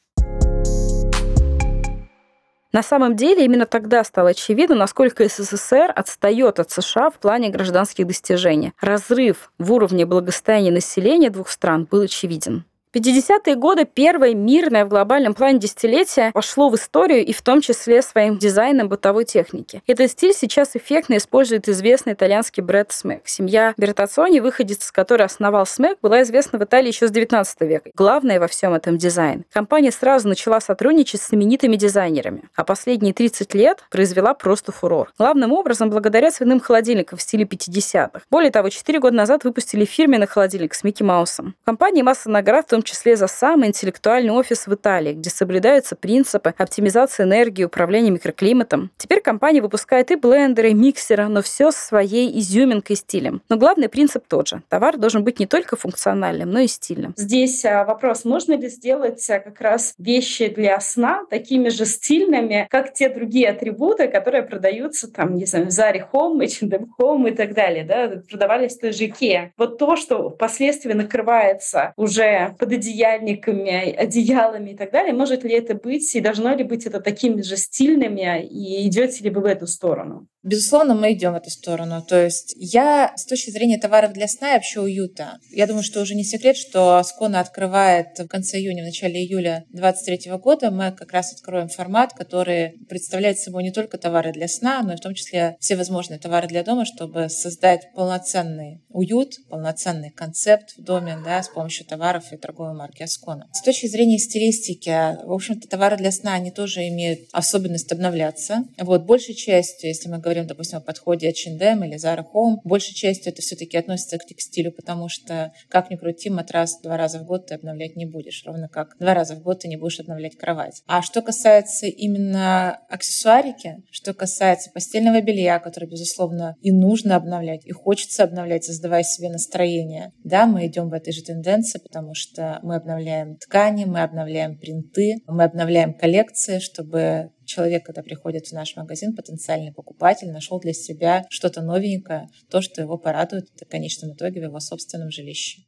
На 2.77 2.83
самом 2.83 3.15
деле 3.15 3.43
именно 3.43 3.65
тогда 3.65 4.03
стало 4.03 4.29
очевидно, 4.29 4.75
насколько 4.75 5.27
СССР 5.27 5.91
отстает 5.95 6.59
от 6.59 6.69
США 6.69 7.09
в 7.09 7.15
плане 7.15 7.49
гражданских 7.49 8.05
достижений. 8.05 8.71
Разрыв 8.79 9.51
в 9.57 9.73
уровне 9.73 10.05
благосостояния 10.05 10.69
населения 10.69 11.31
двух 11.31 11.49
стран 11.49 11.87
был 11.89 12.01
очевиден. 12.01 12.65
50-е 12.97 13.55
годы 13.55 13.85
первое 13.85 14.33
мирное 14.33 14.85
в 14.85 14.89
глобальном 14.89 15.33
плане 15.33 15.59
десятилетие 15.59 16.31
пошло 16.31 16.69
в 16.69 16.75
историю 16.75 17.23
и 17.23 17.31
в 17.31 17.41
том 17.41 17.61
числе 17.61 18.01
своим 18.01 18.37
дизайном 18.37 18.89
бытовой 18.89 19.25
техники. 19.25 19.83
Этот 19.85 20.11
стиль 20.11 20.33
сейчас 20.33 20.75
эффектно 20.75 21.17
использует 21.17 21.69
известный 21.69 22.13
итальянский 22.13 22.63
бренд 22.63 22.91
Смек. 22.91 23.21
Семья 23.25 23.73
Бертацони, 23.77 24.39
выходец 24.39 24.83
из 24.83 24.91
которой 24.91 25.23
основал 25.23 25.65
Смек, 25.65 25.99
была 26.01 26.23
известна 26.23 26.57
в 26.57 26.63
Италии 26.63 26.87
еще 26.87 27.07
с 27.07 27.11
19 27.11 27.61
века. 27.61 27.91
Главное 27.95 28.39
во 28.39 28.47
всем 28.47 28.73
этом 28.73 28.97
дизайн. 28.97 29.45
Компания 29.51 29.91
сразу 29.91 30.27
начала 30.27 30.59
сотрудничать 30.59 31.21
с 31.21 31.27
знаменитыми 31.27 31.75
дизайнерами, 31.75 32.43
а 32.55 32.63
последние 32.63 33.13
30 33.13 33.53
лет 33.53 33.83
произвела 33.91 34.33
просто 34.33 34.71
фурор. 34.71 35.11
Главным 35.19 35.53
образом 35.53 35.89
благодаря 35.89 36.31
свиным 36.31 36.59
холодильникам 36.59 37.19
в 37.19 37.21
стиле 37.21 37.45
50-х. 37.45 38.21
Более 38.31 38.51
того, 38.51 38.69
4 38.69 38.99
года 38.99 39.15
назад 39.15 39.43
выпустили 39.43 39.85
фирменный 39.85 40.27
холодильник 40.27 40.73
с 40.73 40.83
Микки 40.83 41.03
Маусом. 41.03 41.55
Компания 41.63 42.01
масса 42.01 42.29
наград, 42.29 42.65
в 42.65 42.69
том 42.69 42.81
числе 42.87 43.15
за 43.15 43.27
самый 43.27 43.67
интеллектуальный 43.67 44.31
офис 44.31 44.67
в 44.67 44.73
Италии, 44.73 45.13
где 45.13 45.29
соблюдаются 45.29 45.95
принципы 45.95 46.53
оптимизации 46.57 47.23
энергии, 47.23 47.63
управления 47.63 48.11
микроклиматом. 48.11 48.91
Теперь 48.97 49.21
компания 49.21 49.61
выпускает 49.61 50.11
и 50.11 50.15
блендеры, 50.15 50.71
и 50.71 50.73
миксеры, 50.73 51.27
но 51.27 51.41
все 51.41 51.71
с 51.71 51.75
своей 51.75 52.39
изюминкой 52.39 52.95
и 52.95 52.97
стилем. 52.97 53.41
Но 53.49 53.57
главный 53.57 53.89
принцип 53.89 54.25
тот 54.27 54.47
же. 54.47 54.61
Товар 54.69 54.97
должен 54.97 55.23
быть 55.23 55.39
не 55.39 55.45
только 55.45 55.75
функциональным, 55.75 56.49
но 56.49 56.59
и 56.59 56.67
стильным. 56.67 57.13
Здесь 57.17 57.65
а, 57.65 57.83
вопрос, 57.83 58.25
можно 58.25 58.53
ли 58.53 58.69
сделать 58.69 59.29
а, 59.29 59.39
как 59.39 59.59
раз 59.61 59.93
вещи 59.97 60.47
для 60.47 60.79
сна 60.79 61.25
такими 61.29 61.69
же 61.69 61.85
стильными, 61.85 62.67
как 62.69 62.93
те 62.93 63.09
другие 63.09 63.49
атрибуты, 63.49 64.07
которые 64.07 64.43
продаются 64.43 65.11
там, 65.11 65.35
не 65.35 65.45
знаю, 65.45 65.67
в 65.67 65.71
Заре 65.71 66.07
Home, 66.13 66.43
H&M 66.43 66.93
Home 66.99 67.29
и 67.29 67.35
так 67.35 67.53
далее, 67.53 67.83
да, 67.83 68.21
продавались 68.29 68.77
в 68.77 68.79
той 68.79 68.93
же 68.93 69.05
Ikea. 69.05 69.49
Вот 69.57 69.77
то, 69.77 69.95
что 69.95 70.29
впоследствии 70.29 70.93
накрывается 70.93 71.93
уже 71.97 72.55
под 72.59 72.76
одеяльниками, 72.77 73.91
одеялами 73.93 74.71
и 74.71 74.75
так 74.75 74.91
далее, 74.91 75.13
может 75.13 75.43
ли 75.43 75.51
это 75.51 75.75
быть 75.75 76.15
и 76.15 76.21
должно 76.21 76.55
ли 76.55 76.63
быть 76.63 76.85
это 76.85 76.99
такими 76.99 77.41
же 77.41 77.57
стильными, 77.57 78.45
и 78.45 78.87
идете 78.87 79.23
ли 79.23 79.29
вы 79.29 79.41
в 79.41 79.45
эту 79.45 79.67
сторону? 79.67 80.27
Безусловно, 80.47 80.95
мы 80.95 81.11
идем 81.11 81.33
в 81.33 81.35
эту 81.35 81.49
сторону. 81.49 82.01
То 82.01 82.23
есть 82.23 82.53
я 82.55 83.11
с 83.17 83.25
точки 83.25 83.49
зрения 83.49 83.77
товаров 83.77 84.13
для 84.13 84.29
сна 84.29 84.51
и 84.51 84.53
вообще 84.53 84.79
уюта, 84.79 85.39
я 85.51 85.67
думаю, 85.67 85.83
что 85.83 85.99
уже 85.99 86.15
не 86.15 86.23
секрет, 86.23 86.55
что 86.55 87.03
Скона 87.03 87.41
открывает 87.41 88.17
в 88.17 88.27
конце 88.27 88.57
июня, 88.57 88.83
в 88.83 88.85
начале 88.85 89.21
июля 89.21 89.65
2023 89.71 90.31
года, 90.37 90.71
мы 90.71 90.93
как 90.93 91.11
раз 91.11 91.33
откроем 91.33 91.67
формат, 91.67 92.13
который 92.13 92.79
представляет 92.87 93.39
собой 93.39 93.63
не 93.63 93.71
только 93.71 93.97
товары 93.97 94.31
для 94.31 94.47
сна, 94.47 94.81
но 94.83 94.93
и 94.93 94.95
в 94.95 95.01
том 95.01 95.13
числе 95.15 95.57
все 95.59 95.75
возможные 95.75 96.17
товары 96.17 96.47
для 96.47 96.63
дома, 96.63 96.85
чтобы 96.85 97.27
создать 97.27 97.89
полноценный 97.93 98.81
уют, 98.87 99.33
полноценный 99.49 100.11
концепт 100.11 100.77
в 100.77 100.81
доме 100.81 101.17
да, 101.25 101.43
с 101.43 101.49
помощью 101.49 101.85
товаров 101.85 102.31
и 102.31 102.37
торговой 102.37 102.73
марки 102.73 103.03
Аскона. 103.03 103.49
С 103.51 103.61
точки 103.63 103.87
зрения 103.87 104.17
стилистики, 104.17 105.17
в 105.25 105.33
общем-то, 105.33 105.67
товары 105.67 105.97
для 105.97 106.13
сна, 106.13 106.35
они 106.35 106.51
тоже 106.51 106.87
имеют 106.87 107.27
особенность 107.33 107.91
обновляться. 107.91 108.63
Вот, 108.77 109.03
большей 109.03 109.35
частью, 109.35 109.89
если 109.89 110.07
мы 110.07 110.19
говорим 110.19 110.36
говорим, 110.37 110.47
допустим, 110.47 110.77
о 110.77 110.81
подходе 110.81 111.29
H&M 111.29 111.83
или 111.83 111.95
Zara 111.95 112.25
Home, 112.33 112.57
большей 112.63 112.93
частью 112.93 113.31
это 113.31 113.41
все-таки 113.41 113.77
относится 113.77 114.17
к 114.17 114.25
текстилю, 114.25 114.71
потому 114.71 115.09
что, 115.09 115.51
как 115.69 115.89
ни 115.89 115.95
крути, 115.95 116.29
матрас 116.29 116.79
два 116.81 116.97
раза 116.97 117.19
в 117.19 117.25
год 117.25 117.47
ты 117.47 117.55
обновлять 117.55 117.95
не 117.95 118.05
будешь, 118.05 118.43
ровно 118.45 118.67
как 118.69 118.95
два 118.99 119.13
раза 119.13 119.35
в 119.35 119.41
год 119.41 119.59
ты 119.59 119.67
не 119.67 119.77
будешь 119.77 119.99
обновлять 119.99 120.37
кровать. 120.37 120.81
А 120.87 121.01
что 121.01 121.21
касается 121.21 121.87
именно 121.87 122.79
аксессуарики, 122.89 123.83
что 123.91 124.13
касается 124.13 124.71
постельного 124.71 125.21
белья, 125.21 125.59
которое, 125.59 125.87
безусловно, 125.87 126.55
и 126.61 126.71
нужно 126.71 127.15
обновлять, 127.15 127.65
и 127.65 127.71
хочется 127.71 128.23
обновлять, 128.23 128.65
создавая 128.65 129.03
себе 129.03 129.29
настроение, 129.29 130.11
да, 130.23 130.45
мы 130.45 130.67
идем 130.67 130.89
в 130.89 130.93
этой 130.93 131.13
же 131.13 131.23
тенденции, 131.23 131.79
потому 131.79 132.13
что 132.13 132.59
мы 132.63 132.75
обновляем 132.75 133.37
ткани, 133.37 133.85
мы 133.85 134.01
обновляем 134.01 134.57
принты, 134.57 135.17
мы 135.27 135.43
обновляем 135.43 135.93
коллекции, 135.93 136.59
чтобы 136.59 137.31
человек, 137.57 137.85
когда 137.85 138.03
приходит 138.03 138.47
в 138.47 138.51
наш 138.51 138.75
магазин, 138.75 139.15
потенциальный 139.15 139.73
покупатель, 139.73 140.31
нашел 140.31 140.59
для 140.59 140.73
себя 140.73 141.25
что-то 141.29 141.61
новенькое, 141.61 142.29
то, 142.51 142.61
что 142.61 142.81
его 142.81 142.97
порадует 142.99 143.49
в 143.49 143.65
конечном 143.65 144.13
итоге 144.13 144.41
в 144.41 144.43
его 144.43 144.59
собственном 144.59 145.09
жилище. 145.09 145.63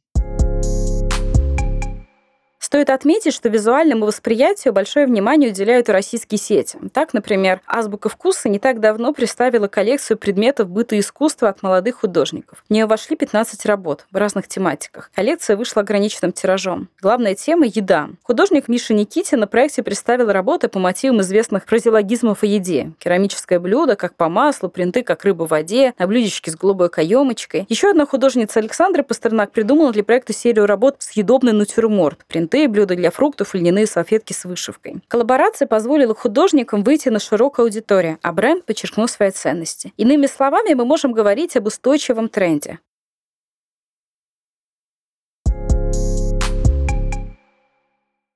Стоит 2.70 2.88
отметить, 2.88 3.34
что 3.34 3.48
визуальному 3.48 4.06
восприятию 4.06 4.72
большое 4.72 5.04
внимание 5.04 5.50
уделяют 5.50 5.88
и 5.88 5.92
российские 5.92 6.38
сети. 6.38 6.78
Так, 6.92 7.12
например, 7.14 7.60
«Азбука 7.66 8.08
вкуса» 8.08 8.48
не 8.48 8.60
так 8.60 8.78
давно 8.78 9.12
представила 9.12 9.66
коллекцию 9.66 10.18
предметов 10.18 10.68
быта 10.68 10.94
и 10.94 11.00
искусства 11.00 11.48
от 11.48 11.64
молодых 11.64 11.96
художников. 11.96 12.62
В 12.68 12.72
нее 12.72 12.86
вошли 12.86 13.16
15 13.16 13.66
работ 13.66 14.06
в 14.12 14.16
разных 14.16 14.46
тематиках. 14.46 15.10
Коллекция 15.16 15.56
вышла 15.56 15.82
ограниченным 15.82 16.30
тиражом. 16.30 16.88
Главная 17.02 17.34
тема– 17.34 17.66
еда. 17.74 18.10
Художник 18.22 18.68
Миша 18.68 18.94
Никитин 18.94 19.40
на 19.40 19.48
проекте 19.48 19.82
представил 19.82 20.30
работы 20.30 20.68
по 20.68 20.78
мотивам 20.78 21.22
известных 21.22 21.64
фразеологизмов 21.64 22.44
о 22.44 22.46
еде. 22.46 22.92
Керамическое 23.00 23.58
блюдо, 23.58 23.96
как 23.96 24.14
по 24.14 24.28
маслу, 24.28 24.68
принты, 24.68 25.02
как 25.02 25.24
рыба 25.24 25.42
в 25.42 25.48
воде, 25.48 25.92
на 25.98 26.06
блюдечке 26.06 26.52
с 26.52 26.56
голубой 26.56 26.88
каемочкой. 26.88 27.66
Еще 27.68 27.90
одна 27.90 28.06
художница 28.06 28.60
Александра 28.60 29.02
Пастернак 29.02 29.50
придумала 29.50 29.90
для 29.90 30.04
проекта 30.04 30.32
серию 30.32 30.66
работ 30.66 30.94
«Съедобный 31.00 31.52
натюрморт». 31.52 32.24
Принты 32.28 32.59
золотые 32.60 32.68
блюда 32.68 32.94
для 32.94 33.10
фруктов 33.10 33.54
льняные 33.54 33.86
салфетки 33.86 34.32
с 34.32 34.44
вышивкой. 34.44 34.96
Коллаборация 35.08 35.66
позволила 35.66 36.14
художникам 36.14 36.82
выйти 36.82 37.08
на 37.08 37.18
широкую 37.18 37.64
аудиторию, 37.64 38.18
а 38.22 38.32
бренд 38.32 38.66
подчеркнул 38.66 39.08
свои 39.08 39.30
ценности. 39.30 39.92
Иными 39.96 40.26
словами, 40.26 40.74
мы 40.74 40.84
можем 40.84 41.12
говорить 41.12 41.56
об 41.56 41.66
устойчивом 41.66 42.28
тренде. 42.28 42.78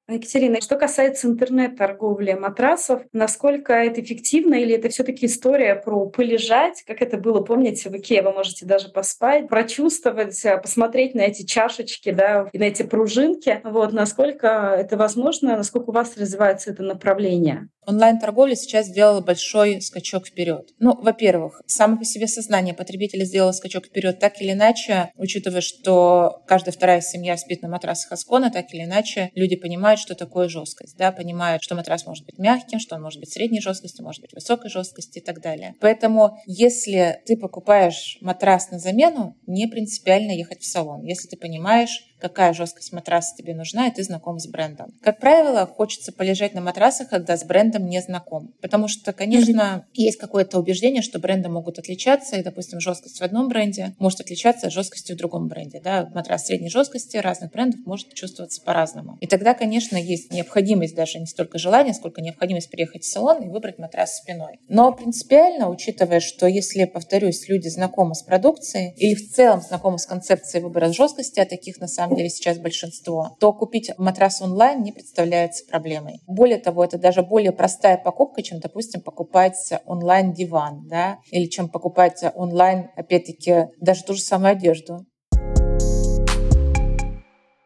Екатерина, 0.06 0.60
что 0.60 0.76
касается 0.76 1.26
интернет-торговли 1.28 2.34
матрасов, 2.34 3.02
насколько 3.12 3.72
это 3.72 4.02
эффективно 4.02 4.54
или 4.54 4.74
это 4.74 4.90
все 4.90 5.02
таки 5.02 5.24
история 5.24 5.76
про 5.76 6.06
полежать, 6.06 6.82
как 6.86 7.00
это 7.00 7.16
было, 7.16 7.40
помните, 7.40 7.88
в 7.88 7.96
Икее 7.96 8.22
вы 8.22 8.32
можете 8.32 8.66
даже 8.66 8.90
поспать, 8.90 9.48
прочувствовать, 9.48 10.44
э, 10.44 10.58
посмотреть 10.58 11.14
на 11.14 11.22
эти 11.22 11.44
чашечки, 11.44 12.10
да, 12.10 12.48
и 12.52 12.58
на 12.58 12.64
эти 12.64 12.82
пружинки, 12.82 13.62
вот, 13.64 13.94
насколько 13.94 14.46
это 14.46 14.98
возможно, 14.98 15.56
насколько 15.56 15.88
у 15.88 15.92
вас 15.92 16.16
развивается 16.18 16.70
это 16.70 16.82
направление? 16.82 17.68
Онлайн-торговля 17.86 18.54
сейчас 18.54 18.86
сделала 18.86 19.20
большой 19.20 19.80
скачок 19.80 20.26
вперед. 20.26 20.70
Ну, 20.78 20.94
во-первых, 21.00 21.62
само 21.66 21.98
по 21.98 22.04
себе 22.04 22.26
сознание 22.26 22.74
потребителя 22.74 23.24
сделало 23.24 23.52
скачок 23.52 23.86
вперед 23.86 24.18
так 24.18 24.40
или 24.40 24.52
иначе, 24.52 25.10
учитывая, 25.16 25.60
что 25.60 26.42
каждая 26.46 26.72
вторая 26.72 27.00
семья 27.00 27.36
спит 27.36 27.62
на 27.62 27.68
матрасах 27.68 28.12
Аскона, 28.12 28.50
так 28.50 28.72
или 28.72 28.84
иначе 28.84 29.30
люди 29.34 29.56
понимают, 29.56 30.00
что 30.00 30.14
такое 30.14 30.48
жесткость, 30.48 30.96
да, 30.96 31.12
понимают, 31.12 31.62
что 31.62 31.74
матрас 31.74 32.06
может 32.06 32.24
быть 32.24 32.38
мягким, 32.38 32.78
что 32.78 32.96
он 32.96 33.02
может 33.02 33.20
быть 33.20 33.32
средней 33.32 33.60
жесткости, 33.60 34.02
может 34.02 34.22
быть 34.22 34.32
высокой 34.32 34.70
жесткости 34.70 35.18
и 35.18 35.22
так 35.22 35.40
далее. 35.40 35.74
Поэтому, 35.80 36.38
если 36.46 37.20
ты 37.26 37.36
покупаешь 37.36 38.18
матрас 38.20 38.70
на 38.70 38.78
замену, 38.78 39.36
не 39.46 39.66
принципиально 39.66 40.32
ехать 40.32 40.62
в 40.62 40.66
салон. 40.66 41.02
Если 41.02 41.28
ты 41.28 41.36
понимаешь, 41.36 42.13
какая 42.24 42.54
жесткость 42.54 42.90
матраса 42.94 43.36
тебе 43.36 43.54
нужна, 43.54 43.86
и 43.86 43.90
ты 43.90 44.02
знаком 44.02 44.38
с 44.38 44.46
брендом. 44.46 44.94
Как 45.02 45.20
правило, 45.20 45.66
хочется 45.66 46.10
полежать 46.10 46.54
на 46.54 46.62
матрасах, 46.62 47.10
когда 47.10 47.36
с 47.36 47.44
брендом 47.44 47.86
не 47.86 48.00
знаком. 48.00 48.54
Потому 48.62 48.88
что, 48.88 49.12
конечно, 49.12 49.84
есть 49.92 50.18
какое-то 50.18 50.58
убеждение, 50.58 51.02
что 51.02 51.18
бренды 51.18 51.50
могут 51.50 51.78
отличаться, 51.78 52.36
и, 52.36 52.42
допустим, 52.42 52.80
жесткость 52.80 53.20
в 53.20 53.22
одном 53.22 53.50
бренде 53.50 53.94
может 53.98 54.22
отличаться 54.22 54.68
от 54.68 54.72
жесткости 54.72 55.12
в 55.12 55.16
другом 55.16 55.48
бренде. 55.48 55.82
Да? 55.84 56.10
Матрас 56.14 56.46
средней 56.46 56.70
жесткости 56.70 57.18
разных 57.18 57.52
брендов 57.52 57.80
может 57.84 58.14
чувствоваться 58.14 58.62
по-разному. 58.62 59.18
И 59.20 59.26
тогда, 59.26 59.52
конечно, 59.52 59.98
есть 59.98 60.32
необходимость, 60.32 60.94
даже 60.94 61.18
не 61.18 61.26
столько 61.26 61.58
желания, 61.58 61.92
сколько 61.92 62.22
необходимость 62.22 62.70
приехать 62.70 63.02
в 63.02 63.10
салон 63.10 63.42
и 63.42 63.48
выбрать 63.50 63.78
матрас 63.78 64.16
спиной. 64.16 64.60
Но 64.68 64.90
принципиально, 64.92 65.68
учитывая, 65.68 66.20
что 66.20 66.46
если, 66.46 66.86
повторюсь, 66.86 67.46
люди 67.50 67.68
знакомы 67.68 68.14
с 68.14 68.22
продукцией 68.22 68.94
или 68.96 69.14
в 69.14 69.30
целом 69.30 69.60
знакомы 69.60 69.98
с 69.98 70.06
концепцией 70.06 70.62
выбора 70.62 70.90
жесткости, 70.90 71.40
а 71.40 71.44
таких 71.44 71.80
на 71.80 71.86
самом 71.86 72.13
деле 72.14 72.28
сейчас 72.28 72.58
большинство, 72.58 73.36
то 73.40 73.52
купить 73.52 73.90
матрас 73.98 74.40
онлайн 74.40 74.82
не 74.82 74.92
представляется 74.92 75.64
проблемой. 75.66 76.20
Более 76.26 76.58
того, 76.58 76.84
это 76.84 76.98
даже 76.98 77.22
более 77.22 77.52
простая 77.52 77.96
покупка, 77.96 78.42
чем, 78.42 78.60
допустим, 78.60 79.00
покупать 79.00 79.72
онлайн 79.86 80.32
диван, 80.32 80.86
да, 80.88 81.18
или 81.30 81.46
чем 81.46 81.68
покупать 81.68 82.22
онлайн, 82.34 82.90
опять-таки, 82.96 83.68
даже 83.80 84.04
ту 84.04 84.14
же 84.14 84.20
самую 84.20 84.52
одежду. 84.52 85.06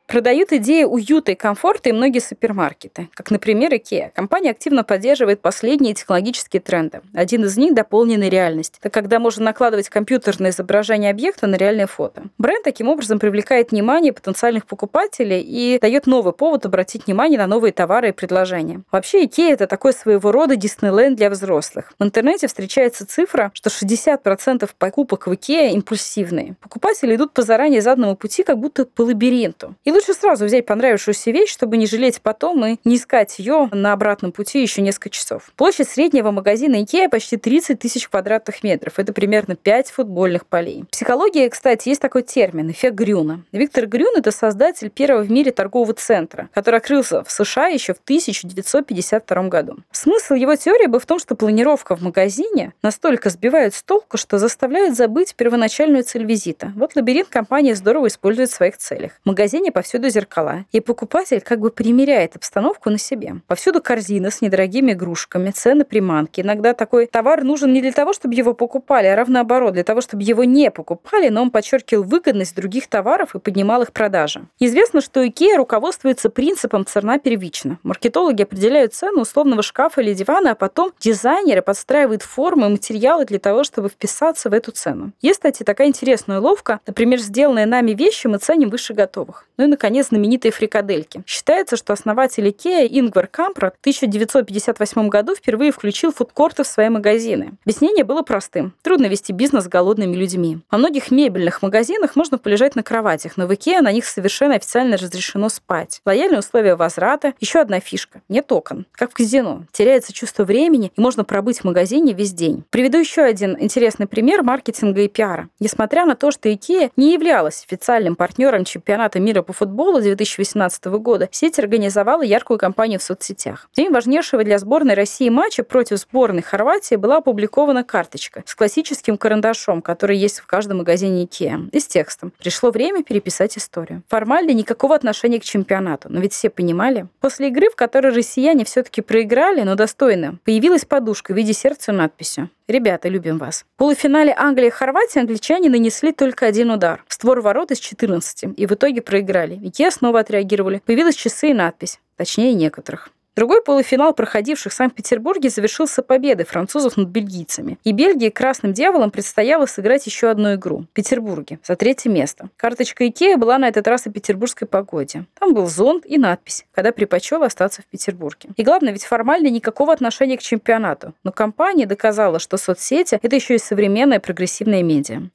Продают 0.09 0.53
идеи 0.53 0.85
уюта 0.85 1.33
и 1.33 1.35
комфорта 1.35 1.91
и 1.91 1.93
многие 1.93 2.21
супермаркеты, 2.21 3.11
как, 3.13 3.31
например, 3.31 3.75
IKEA. 3.75 4.11
Компания 4.15 4.53
активно 4.53 4.83
поддерживает 4.83 5.43
последние 5.43 5.93
технологические 5.93 6.63
тренды. 6.63 7.03
Один 7.13 7.45
из 7.45 7.59
них— 7.59 7.75
дополненная 7.75 8.31
реальность. 8.31 8.79
Это 8.81 8.89
когда 8.89 9.19
можно 9.19 9.45
накладывать 9.45 9.91
компьютерное 9.91 10.51
изображение 10.51 11.11
объекта 11.11 11.47
на 11.47 11.57
реальное 11.57 11.87
фото. 11.87 12.23
Бренд 12.39 12.65
таким 12.65 12.89
образом 12.89 13.19
привлекает 13.19 13.71
внимание 13.71 14.15
потенциальных 14.15 14.65
покупателей 14.65 15.43
и 15.43 15.79
дает 15.79 16.07
новый 16.07 16.33
повод 16.33 16.65
обратить 16.65 17.07
внимание 17.07 17.39
на 17.39 17.47
новые 17.47 17.75
товары 17.75 18.09
и 18.09 18.13
предложения. 18.13 18.81
Вообще, 18.91 19.27
IKEA— 19.27 19.53
это 19.53 19.67
такой 19.67 19.93
своего 19.93 20.33
рода 20.33 20.57
Диснейленд 20.57 21.19
для 21.19 21.29
взрослых. 21.29 21.93
В 21.99 22.03
интернете 22.03 22.47
встречается 22.47 23.07
цифра, 23.07 23.51
что 23.53 23.69
60% 23.69 24.71
покупок 24.79 25.27
в 25.27 25.33
IKEA 25.33 25.73
импульсивные. 25.73 26.57
Покупатели 26.63 27.15
идут 27.15 27.35
по 27.35 27.43
заранее 27.43 27.83
заданному 27.83 28.17
пути, 28.17 28.43
как 28.43 28.57
будто 28.57 28.87
по 28.87 29.03
лабиринту. 29.03 29.75
И 29.85 29.98
лучше 29.99 30.15
сразу 30.15 30.45
взять 30.45 30.65
понравившуюся 30.65 31.33
вещь, 31.33 31.51
чтобы 31.51 31.77
не 31.77 31.87
жалеть 31.87 32.23
потом 32.23 32.65
и 32.65 32.77
не 32.85 32.97
искать 32.97 33.37
ее 33.41 33.69
на 33.73 33.93
обратном 33.93 34.31
пути 34.31 34.63
еще 34.63 34.81
несколько 34.81 35.11
часов. 35.11 35.51
Площадь 35.57 35.89
среднего 35.89 36.31
магазина 36.31 36.77
IKEA 36.77 37.09
почти 37.09 37.37
30 37.37 37.81
тысяч 37.81 38.09
квадратных 38.09 38.63
метров. 38.63 38.95
Это 38.99 39.13
примерно 39.13 39.57
5 39.57 39.91
футбольных 39.91 40.47
полей. 40.47 40.85
В 40.85 40.91
психологии, 40.93 41.49
кстати, 41.49 41.89
есть 41.89 42.01
такой 42.01 42.23
термин– 42.23 42.71
эффект 42.71 42.95
Грюна. 42.95 43.43
Виктор 43.51 43.87
Грюн– 43.87 44.15
это 44.17 44.31
создатель 44.31 44.89
первого 44.89 45.23
в 45.23 45.31
мире 45.33 45.51
торгового 45.51 45.95
центра, 45.95 46.49
который 46.55 46.77
открылся 46.77 47.25
в 47.25 47.31
США 47.33 47.67
еще 47.67 47.93
в 47.93 47.99
1952 47.99 49.43
году. 49.49 49.79
Смысл 49.91 50.35
его 50.35 50.55
теории 50.55 50.87
был 50.87 51.01
в 51.01 51.07
том, 51.07 51.19
что 51.19 51.35
планировка 51.35 51.97
в 51.97 52.03
магазине 52.03 52.73
настолько 52.83 53.31
сбивает 53.31 53.75
с 53.75 53.83
толку, 53.83 54.17
что 54.17 54.39
заставляет 54.39 54.97
забыть 54.97 55.35
первоначальную 55.35 56.05
цель 56.05 56.25
визита. 56.25 56.73
Вот 56.77 56.95
лабиринт 56.95 57.29
компания 57.29 57.75
здорово 57.75 58.07
использует 58.07 58.51
в 58.51 58.55
своих 58.55 58.77
целях. 58.77 59.13
В 59.25 59.27
магазине 59.27 59.73
по 59.73 59.83
повсюду 59.89 60.11
зеркала, 60.11 60.67
и 60.71 60.81
покупатель 60.81 61.41
как 61.41 61.61
бы 61.61 61.71
примеряет 61.71 62.37
обстановку 62.37 62.91
на 62.91 62.99
себе. 62.99 63.37
Повсюду 63.47 63.81
корзины 63.81 64.31
с 64.31 64.43
недорогими 64.43 64.93
игрушками, 64.93 65.51
цены 65.51 65.87
приманки. 65.87 66.43
Иногда 66.43 66.75
такой 66.75 67.07
товар 67.07 67.43
нужен 67.43 67.73
не 67.73 67.81
для 67.81 67.93
того, 67.93 68.13
чтобы 68.13 68.35
его 68.35 68.53
покупали, 68.53 69.07
а 69.07 69.17
равно 69.17 69.39
для 69.71 69.85
того, 69.85 70.03
чтобы 70.03 70.25
его 70.25 70.45
не 70.45 70.71
покупали, 70.71 71.31
но 71.31 71.41
он 71.41 71.51
подчеркивал 71.51 72.03
выгодность 72.03 72.55
других 72.55 72.87
товаров 72.87 73.35
и 73.35 73.39
поднимал 73.39 73.81
их 73.81 73.93
продажи. 73.93 74.43
Известно, 74.59 75.01
что 75.01 75.25
IKEA 75.25 75.57
руководствуется 75.57 76.29
принципом 76.29 76.85
цена 76.85 77.19
первична. 77.19 77.79
Маркетологи 77.83 78.43
определяют 78.43 78.93
цену 78.93 79.23
условного 79.23 79.63
шкафа 79.63 80.03
или 80.03 80.13
дивана, 80.13 80.51
а 80.51 80.55
потом 80.55 80.93
дизайнеры 81.01 81.63
подстраивают 81.63 82.23
формы 82.23 82.67
и 82.67 82.71
материалы 82.71 83.25
для 83.25 83.39
того, 83.39 83.65
чтобы 83.65 83.89
вписаться 83.89 84.51
в 84.51 84.53
эту 84.53 84.71
цену. 84.73 85.13
Есть, 85.23 85.39
кстати, 85.39 85.63
такая 85.63 85.89
интересная 85.89 86.41
уловка. 86.41 86.81
Например, 86.87 87.19
сделанные 87.19 87.65
нами 87.65 87.93
вещи 87.93 88.27
мы 88.27 88.37
ценим 88.37 88.69
выше 88.69 88.93
готовых. 88.93 89.48
Ну 89.59 89.65
и, 89.65 89.67
наконец, 89.67 90.09
знаменитые 90.09 90.53
фрикадельки. 90.53 91.25
Считается, 91.27 91.77
что 91.77 91.93
основатель 91.93 92.47
IKEA 92.47 92.87
Ингвар 92.89 93.27
Кампрат 93.27 93.75
в 93.75 93.81
1958 93.81 95.09
году 95.09 95.35
впервые 95.35 95.73
включил 95.73 96.13
фудкорты 96.13 96.63
в 96.63 96.69
свои 96.69 96.89
магазины. 96.89 97.55
Объяснение 97.65 98.05
было 98.05 98.23
простым. 98.23 98.73
Трудно 98.83 99.07
вести 99.07 99.33
бизнес 99.33 99.65
с 99.65 99.69
голодными 99.69 100.15
людьми. 100.15 100.61
Во 100.71 100.79
многих 100.79 101.11
мебельных 101.11 101.61
магазинах 101.61 102.15
можно 102.15 102.39
полежать 102.39 102.77
на 102.77 102.85
кроватях, 102.85 103.37
но 103.37 103.49
в 103.49 103.51
IKEA 103.51 103.81
на 103.81 103.91
них 103.91 104.07
совершенно 104.07 104.55
официально 104.55 104.97
разрешено 104.97 105.49
спать. 105.49 106.01
Лояльные 106.07 106.39
условия 106.39 106.77
возврата. 106.77 107.35
Еще 107.41 107.59
одна 107.59 107.81
фишка. 107.81 108.23
Нет 108.29 108.53
окон. 108.53 108.87
Как 108.93 109.11
в 109.11 109.15
казино. 109.15 109.65
Теряется 109.73 110.13
чувство 110.13 110.45
времени, 110.45 110.93
и 110.97 111.01
можно 111.01 111.25
пробыть 111.25 111.59
в 111.59 111.65
магазине 111.65 112.13
весь 112.13 112.33
день. 112.33 112.63
Приведу 112.71 112.99
еще 112.99 113.23
один 113.23 113.57
интересный 113.59 114.07
пример 114.07 114.45
маркетинга 114.45 115.01
и 115.01 115.09
пиара. 115.09 115.49
Несмотря 115.59 116.07
на 116.07 116.15
то, 116.15 116.31
что 116.31 116.49
IKEA 116.49 116.93
не 116.97 117.13
являлась 117.13 117.65
официальным 117.67 118.15
партнером 118.15 118.65
чемпионата 118.65 119.19
мира 119.19 119.43
по 119.49 119.55
футболу 119.55 119.99
2018 119.99 120.85
года, 121.01 121.27
сеть 121.33 121.59
организовала 121.59 122.21
яркую 122.21 122.59
кампанию 122.59 123.01
в 123.01 123.03
соцсетях. 123.03 123.71
В 123.73 123.77
день 123.77 123.91
важнейшего 123.91 124.45
для 124.45 124.59
сборной 124.59 124.93
России 124.93 125.31
матча 125.31 125.65
против 125.65 125.97
сборной 125.97 126.43
Хорватии 126.43 126.97
была 126.97 127.17
опубликована 127.17 127.83
карточка 127.83 128.43
с 128.45 128.55
классическим 128.55 129.17
карандашом, 129.17 129.81
который 129.81 130.19
есть 130.19 130.41
в 130.41 130.47
каждом 130.47 130.79
магазине 130.79 131.25
IKEA, 131.25 131.71
и 131.73 131.81
с 131.81 131.87
текстом 131.87 132.31
«Пришло 132.39 132.71
время 132.71 133.03
переписать 133.03 133.57
историю». 133.57 134.03
Формально 134.09 134.51
никакого 134.51 134.95
отношения 134.95 135.41
к 135.41 135.45
чемпионату, 135.45 136.13
но 136.13 136.21
ведь 136.21 136.35
все 136.35 136.51
понимали. 136.51 137.07
После 137.21 137.49
игры, 137.49 137.71
в 137.71 137.75
которой 137.75 138.13
россияне 138.13 138.67
все-таки 138.67 139.01
проиграли, 139.01 139.63
но 139.63 139.77
достойно, 139.77 140.39
появилась 140.45 140.85
подушка 140.85 141.33
в 141.33 141.37
виде 141.39 141.55
сердца 141.55 141.91
надписью 141.93 142.51
Ребята, 142.69 143.09
любим 143.09 143.39
вас. 143.39 143.65
В 143.77 143.79
полуфинале 143.79 144.35
Англии 144.37 144.67
и 144.67 144.71
Хорватии 144.71 145.19
англичане 145.19 145.71
нанесли 145.71 146.13
только 146.13 146.45
один 146.45 146.71
удар. 146.71 147.03
В 147.09 147.15
створ 147.15 147.41
ворот 147.41 147.71
из 147.71 147.79
14. 147.79 148.59
И 148.59 148.67
в 148.67 148.73
итоге 148.73 149.01
проиграли. 149.01 149.59
Икеа 149.67 149.91
снова 149.91 150.21
отреагировали. 150.21 150.83
Появилась 150.85 151.15
часы 151.15 151.49
и 151.49 151.55
надпись. 151.55 151.99
Точнее, 152.17 152.53
некоторых. 152.53 153.09
Другой 153.39 153.63
полуфинал 153.63 154.15
проходивших 154.15 154.73
в 154.73 154.75
Санкт-Петербурге 154.75 155.49
завершился 155.49 156.03
победой 156.03 156.45
французов 156.45 156.97
над 156.97 157.07
бельгийцами. 157.07 157.79
И 157.85 157.93
Бельгии 157.93 158.31
красным 158.31 158.73
дьяволам 158.73 159.13
предстояло 159.13 159.67
сыграть 159.67 160.05
еще 160.07 160.29
одну 160.29 160.57
игру 160.57 160.79
в 160.79 160.87
Петербурге 160.89 161.61
за 161.63 161.77
третье 161.77 162.11
место. 162.11 162.51
Карточка 162.57 163.07
Икея 163.07 163.37
была 163.37 163.59
на 163.59 163.69
этот 163.69 163.87
раз 163.87 164.09
о 164.09 164.11
петербургской 164.11 164.67
погоде. 164.67 165.25
Там 165.39 165.55
был 165.55 165.69
зонт 165.69 166.05
и 166.05 166.19
надпись, 166.19 166.67
когда 166.73 166.91
предпочел 166.91 167.45
остаться 167.45 167.81
в 167.81 167.87
Петербурге. 167.87 168.49
И 168.57 168.65
главное, 168.65 168.91
ведь 168.91 169.05
формально 169.05 169.47
никакого 169.51 169.93
отношения 169.93 170.37
к 170.37 170.43
чемпионату. 170.43 171.15
Но 171.23 171.31
компания 171.31 171.87
доказала, 171.87 172.41
что 172.41 172.57
соцсети– 172.57 173.21
это 173.23 173.37
еще 173.37 173.55
и 173.55 173.59
современная 173.59 174.19
прогрессивная 174.19 174.83
медиа. 174.83 175.31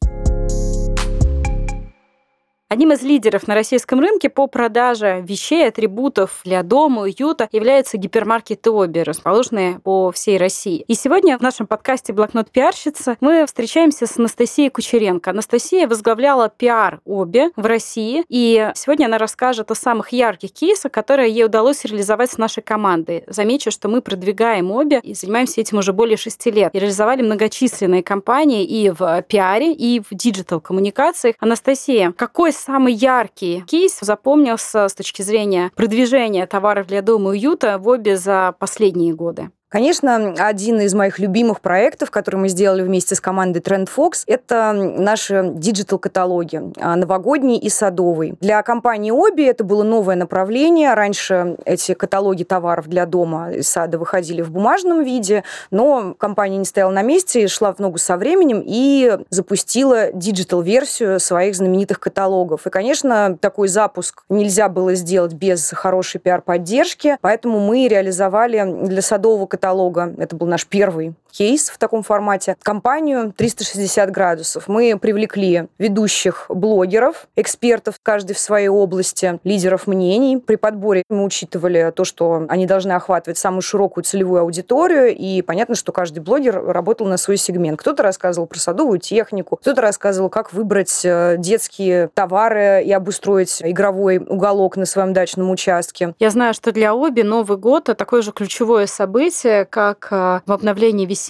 Одним 2.73 2.91
из 2.91 3.03
лидеров 3.03 3.47
на 3.47 3.53
российском 3.53 3.99
рынке 3.99 4.29
по 4.29 4.47
продаже 4.47 5.23
вещей, 5.23 5.67
атрибутов 5.67 6.41
для 6.43 6.63
дома, 6.63 7.03
уюта 7.03 7.47
является 7.51 7.97
гипермаркет 7.97 8.67
Оби, 8.67 9.01
расположенный 9.01 9.77
по 9.77 10.11
всей 10.11 10.39
России. 10.39 10.83
И 10.87 10.95
сегодня 10.95 11.37
в 11.37 11.41
нашем 11.41 11.67
подкасте 11.67 12.13
«Блокнот 12.13 12.49
пиарщица» 12.49 13.15
мы 13.21 13.45
встречаемся 13.45 14.07
с 14.07 14.17
Анастасией 14.17 14.71
Кучеренко. 14.71 15.29
Анастасия 15.29 15.87
возглавляла 15.87 16.49
пиар 16.49 16.99
Оби 17.05 17.51
в 17.55 17.63
России, 17.63 18.25
и 18.27 18.71
сегодня 18.73 19.05
она 19.05 19.19
расскажет 19.19 19.69
о 19.69 19.75
самых 19.75 20.11
ярких 20.11 20.51
кейсах, 20.51 20.91
которые 20.91 21.31
ей 21.31 21.45
удалось 21.45 21.85
реализовать 21.85 22.31
с 22.31 22.39
нашей 22.39 22.63
командой. 22.63 23.23
Замечу, 23.27 23.69
что 23.69 23.87
мы 23.87 24.01
продвигаем 24.01 24.71
Оби 24.71 24.99
и 25.03 25.13
занимаемся 25.13 25.61
этим 25.61 25.77
уже 25.77 25.93
более 25.93 26.17
шести 26.17 26.49
лет. 26.49 26.73
И 26.73 26.79
реализовали 26.79 27.21
многочисленные 27.21 28.01
компании 28.01 28.65
и 28.65 28.89
в 28.89 29.21
пиаре, 29.27 29.73
и 29.73 29.99
в 29.99 30.07
диджитал-коммуникациях. 30.09 31.35
Анастасия, 31.39 32.11
какой 32.17 32.51
самый 32.63 32.93
яркий 32.93 33.61
кейс 33.67 33.99
запомнился 33.99 34.87
с 34.87 34.93
точки 34.93 35.21
зрения 35.21 35.71
продвижения 35.75 36.47
товаров 36.47 36.87
для 36.87 37.01
дома 37.01 37.35
и 37.35 37.37
уюта 37.37 37.77
в 37.77 37.87
обе 37.87 38.17
за 38.17 38.55
последние 38.57 39.13
годы? 39.13 39.51
Конечно, 39.73 40.35
один 40.37 40.79
из 40.81 40.93
моих 40.93 41.17
любимых 41.17 41.59
проектов, 41.59 42.11
который 42.11 42.35
мы 42.35 42.47
сделали 42.47 42.83
вместе 42.83 43.15
с 43.15 43.19
командой 43.19 43.57
Trend 43.57 43.89
Fox, 43.89 44.21
это 44.27 44.71
наши 44.71 45.49
digital-каталоги, 45.51 46.61
а, 46.79 46.95
новогодний 46.95 47.57
и 47.57 47.69
садовый. 47.69 48.35
Для 48.39 48.61
компании 48.61 49.09
Оби 49.09 49.41
это 49.41 49.63
было 49.63 49.81
новое 49.81 50.15
направление. 50.15 50.93
Раньше 50.93 51.57
эти 51.65 51.95
каталоги 51.95 52.43
товаров 52.43 52.87
для 52.87 53.07
дома 53.07 53.51
и 53.51 53.63
сада 53.63 53.97
выходили 53.97 54.43
в 54.43 54.51
бумажном 54.51 55.03
виде, 55.03 55.43
но 55.71 56.13
компания 56.19 56.57
не 56.57 56.65
стояла 56.65 56.91
на 56.91 57.01
месте 57.01 57.47
шла 57.47 57.73
в 57.73 57.79
ногу 57.79 57.97
со 57.97 58.15
временем 58.17 58.61
и 58.63 59.17
запустила 59.31 60.11
digital-версию 60.11 61.19
своих 61.19 61.55
знаменитых 61.55 61.99
каталогов. 61.99 62.67
И, 62.67 62.69
конечно, 62.69 63.39
такой 63.41 63.69
запуск 63.69 64.21
нельзя 64.29 64.69
было 64.69 64.93
сделать 64.93 65.33
без 65.33 65.71
хорошей 65.71 66.21
пиар-поддержки, 66.21 67.17
поэтому 67.21 67.59
мы 67.59 67.87
реализовали 67.87 68.85
для 68.85 69.01
садового 69.01 69.47
каталога 69.47 69.62
каталога. 69.63 70.13
Это 70.17 70.35
был 70.35 70.47
наш 70.47 70.67
первый 70.67 71.13
кейс 71.33 71.69
в 71.69 71.77
таком 71.77 72.03
формате. 72.03 72.55
Компанию 72.61 73.33
360 73.35 74.11
градусов. 74.11 74.67
Мы 74.67 74.97
привлекли 74.99 75.67
ведущих 75.79 76.45
блогеров, 76.49 77.27
экспертов, 77.35 77.95
каждый 78.01 78.33
в 78.33 78.39
своей 78.39 78.67
области, 78.67 79.39
лидеров 79.43 79.87
мнений. 79.87 80.37
При 80.37 80.55
подборе 80.55 81.03
мы 81.09 81.23
учитывали 81.23 81.91
то, 81.95 82.03
что 82.03 82.45
они 82.49 82.67
должны 82.67 82.91
охватывать 82.91 83.37
самую 83.37 83.61
широкую 83.61 84.03
целевую 84.03 84.41
аудиторию, 84.41 85.15
и 85.15 85.41
понятно, 85.41 85.75
что 85.75 85.91
каждый 85.91 86.19
блогер 86.19 86.63
работал 86.63 87.07
на 87.07 87.17
свой 87.17 87.37
сегмент. 87.37 87.79
Кто-то 87.79 88.03
рассказывал 88.03 88.47
про 88.47 88.59
садовую 88.59 88.99
технику, 88.99 89.57
кто-то 89.57 89.81
рассказывал, 89.81 90.29
как 90.29 90.53
выбрать 90.53 91.01
э, 91.03 91.35
детские 91.39 92.09
товары 92.13 92.83
и 92.85 92.91
обустроить 92.91 93.61
игровой 93.63 94.17
уголок 94.17 94.77
на 94.77 94.85
своем 94.85 95.13
дачном 95.13 95.49
участке. 95.49 96.13
Я 96.19 96.29
знаю, 96.29 96.53
что 96.53 96.71
для 96.71 96.93
Оби 96.93 97.21
Новый 97.21 97.57
год– 97.57 97.85
такое 97.97 98.21
же 98.21 98.31
ключевое 98.31 98.85
событие, 98.85 99.65
как 99.65 100.07
э, 100.11 100.41
в 100.45 100.51
обновлении 100.51 101.05
весенней 101.05 101.22